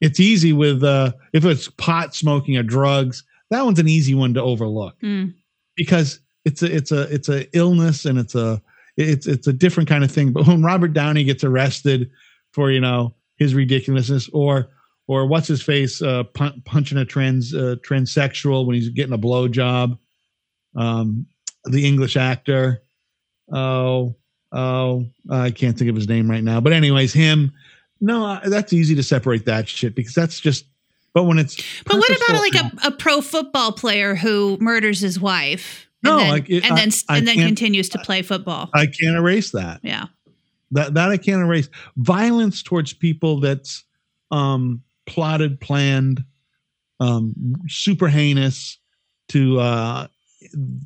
[0.00, 3.22] it's easy with uh, if it's pot smoking or drugs.
[3.50, 5.34] That one's an easy one to overlook Mm.
[5.76, 8.60] because it's a it's a it's a illness and it's a
[8.96, 10.32] it's it's a different kind of thing.
[10.32, 12.10] But when Robert Downey gets arrested
[12.52, 14.68] for you know his ridiculousness or
[15.06, 19.18] or what's his face uh, pun- punching a trans uh, transsexual when he's getting a
[19.18, 19.98] blowjob,
[20.76, 21.26] um,
[21.64, 22.82] the English actor,
[23.52, 24.14] oh
[24.52, 26.60] oh I can't think of his name right now.
[26.60, 27.52] But anyways, him.
[28.00, 30.66] No, that's easy to separate that shit because that's just.
[31.14, 35.18] But when it's But what about like a, a pro football player who murders his
[35.18, 35.86] wife?
[36.02, 38.70] No, and then, like, it- and then I- and then continues to play football.
[38.74, 39.80] I can't erase that.
[39.82, 40.06] yeah.
[40.70, 41.68] that that I can't erase.
[41.96, 43.84] Violence towards people that's
[44.30, 46.22] um, plotted, planned,
[47.00, 47.34] um,
[47.68, 48.78] super heinous
[49.30, 50.06] to, uh,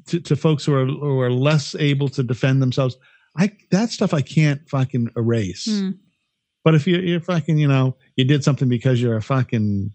[0.07, 2.97] to to folks who are who are less able to defend themselves.
[3.37, 5.67] I that stuff I can't fucking erase.
[5.69, 5.99] Mm.
[6.65, 9.93] But if you're, you're fucking, you know, you did something because you're a fucking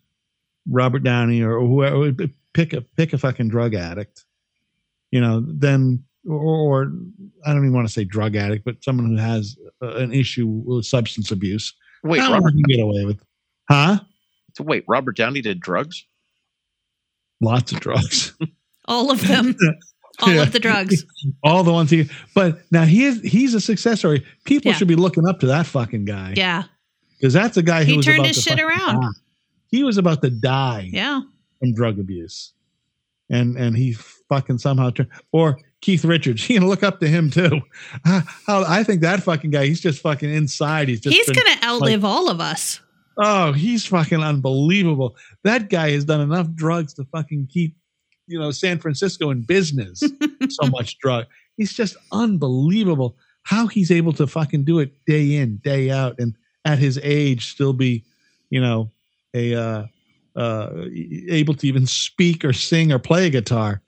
[0.69, 2.11] Robert Downey or whoever,
[2.53, 4.25] pick a pick a fucking drug addict,
[5.11, 6.91] you know, then or, or
[7.45, 10.45] I don't even want to say drug addict, but someone who has uh, an issue
[10.47, 11.73] with substance abuse.
[12.03, 12.49] Wait, I don't Robert.
[12.53, 13.19] think you get away with,
[13.69, 13.99] huh?
[14.55, 16.05] So wait, Robert Downey did drugs?
[17.41, 18.33] Lots of drugs,
[18.85, 19.55] All of them.
[20.21, 20.41] All Yeah.
[20.43, 21.05] of the drugs.
[21.43, 22.09] all the ones he.
[22.33, 24.25] But now he is he's a success story.
[24.45, 24.77] People Yeah.
[24.77, 26.63] should be looking up to that fucking guy Yeah.
[27.19, 29.01] because that's a guy who He was turned about his to shit around.
[29.01, 29.07] die.
[29.69, 30.89] He was about to die.
[30.91, 31.21] Yeah.
[31.59, 32.53] from drug abuse,
[33.29, 33.93] and and he
[34.29, 35.09] fucking somehow turned.
[35.31, 37.61] Or Keith Richards, you can look up to him too.
[38.05, 40.87] How I think that fucking guy, he's just fucking inside.
[40.89, 42.79] He's just He's been- going to outlive all of us.
[43.17, 45.15] oh, he's fucking unbelievable.
[45.43, 47.75] That guy has done enough drugs to fucking keep
[48.27, 49.99] you know San Francisco in business.
[50.49, 51.25] so much drug.
[51.57, 56.35] He's just unbelievable how he's able to fucking do it day in, day out, and
[56.65, 58.03] at his age still be,
[58.49, 58.91] you know,
[59.53, 59.85] a uh,
[60.35, 60.69] uh,
[61.29, 63.81] able to even speak or sing or play a guitar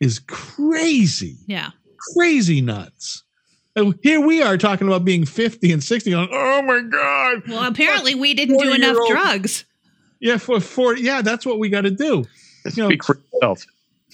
[0.00, 1.70] is crazy, Yeah.
[2.14, 3.22] crazy nuts.
[3.74, 7.42] And here we are talking about being 50 and 60 going, oh my God.
[7.48, 9.64] Well, apparently we didn't do enough 40-year-old drugs.
[10.20, 11.02] Yeah, for 40.
[11.02, 12.24] Yeah, that's what we got to do.
[12.74, 13.64] You know, Speak for yourself.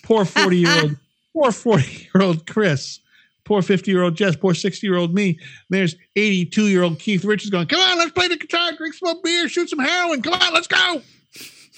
[0.03, 0.97] Poor 40 year old,
[1.33, 2.99] poor 40 year old Chris.
[3.45, 4.37] Poor 50 year old Jess.
[4.37, 5.39] Poor 60 year old me.
[5.69, 9.21] There's 82 year old Keith Richards going, come on, let's play the guitar, drink some
[9.23, 10.23] beer, shoot some heroin.
[10.23, 11.03] Come on, let's go.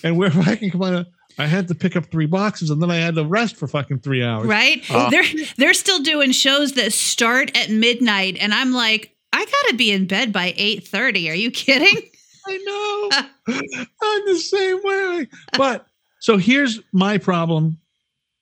[0.03, 1.07] And where I can come on,
[1.39, 4.01] I had to pick up three boxes and then I had to rest for fucking
[4.01, 4.47] three hours.
[4.47, 4.85] Right?
[4.91, 5.11] Uh.
[5.11, 5.25] they're
[5.57, 10.07] they're still doing shows that start at midnight, and I'm like, I gotta be in
[10.07, 11.29] bed by eight thirty.
[11.31, 12.11] Are you kidding?
[12.47, 13.55] I know.
[14.03, 15.29] I'm the same way.
[15.57, 15.87] But
[16.21, 17.79] so here's my problem,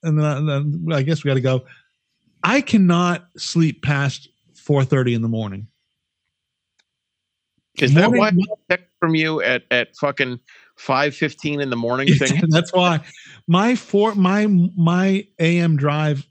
[0.03, 1.65] and then, then I guess we got to go.
[2.43, 5.69] I cannot sleep past 4:30 in the morning.
[7.81, 8.33] Is that why I
[8.69, 10.39] text from you at, at fucking
[10.77, 12.43] five fifteen in the morning Thing?
[12.49, 13.01] That's why
[13.49, 16.27] my four my my AM drive,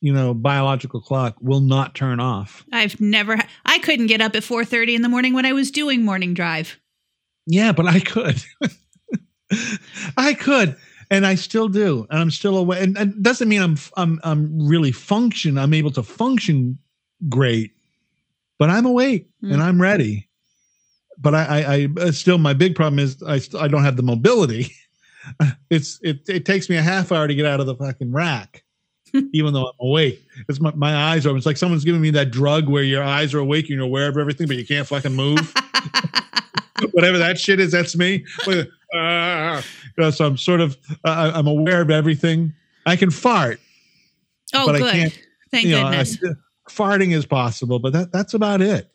[0.00, 2.64] you know, biological clock will not turn off.
[2.72, 3.36] I've never.
[3.66, 6.34] I couldn't get up at four thirty in the morning when I was doing morning
[6.34, 6.78] drive.
[7.46, 8.42] Yeah, but I could.
[10.16, 10.76] I could,
[11.10, 12.80] and I still do, and I'm still away.
[12.82, 15.58] And, it doesn't mean I'm I'm I'm really function.
[15.58, 16.78] I'm able to function
[17.28, 17.72] great,
[18.58, 19.54] but I'm awake Mm.
[19.54, 20.28] and I'm ready.
[21.18, 24.72] But I, I, I still my big problem is I I don't have the mobility.
[25.68, 28.64] It's it it takes me a half hour to get out of the fucking rack,
[29.34, 30.18] even though I'm awake.
[30.48, 31.36] It's my, my eyes are.
[31.36, 34.08] It's like someone's giving me that drug where your eyes are awake and you're aware
[34.08, 35.54] of everything, but you can't fucking move.
[36.92, 38.24] whatever that shit is, that's me.
[38.96, 39.60] Uh,
[40.08, 42.54] so I'm sort of, uh, I'm aware of everything.
[42.86, 43.60] I can fart.
[44.54, 44.92] Oh, But I good.
[44.92, 45.20] can't,
[45.50, 46.18] Thank you know, I- goodness.
[46.70, 48.90] farting is possible, but that, that's about it.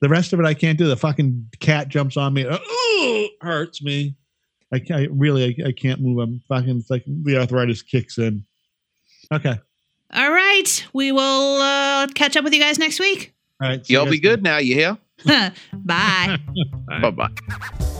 [0.00, 0.86] The rest of it, I can't do.
[0.86, 2.46] The fucking cat jumps on me.
[2.46, 4.14] Uh, ooh, hurts me.
[4.72, 6.18] I, can't, I really, I, I can't move.
[6.18, 8.44] I'm fucking, it's like the arthritis kicks in.
[9.32, 9.58] Okay.
[10.14, 13.34] All right, we will uh, catch up with you guys next week.
[13.60, 13.88] All right.
[13.88, 14.98] you Y'all be guys good now, you hear?
[15.26, 15.52] Bye.
[15.72, 16.38] Bye.
[17.00, 17.92] Bye bye.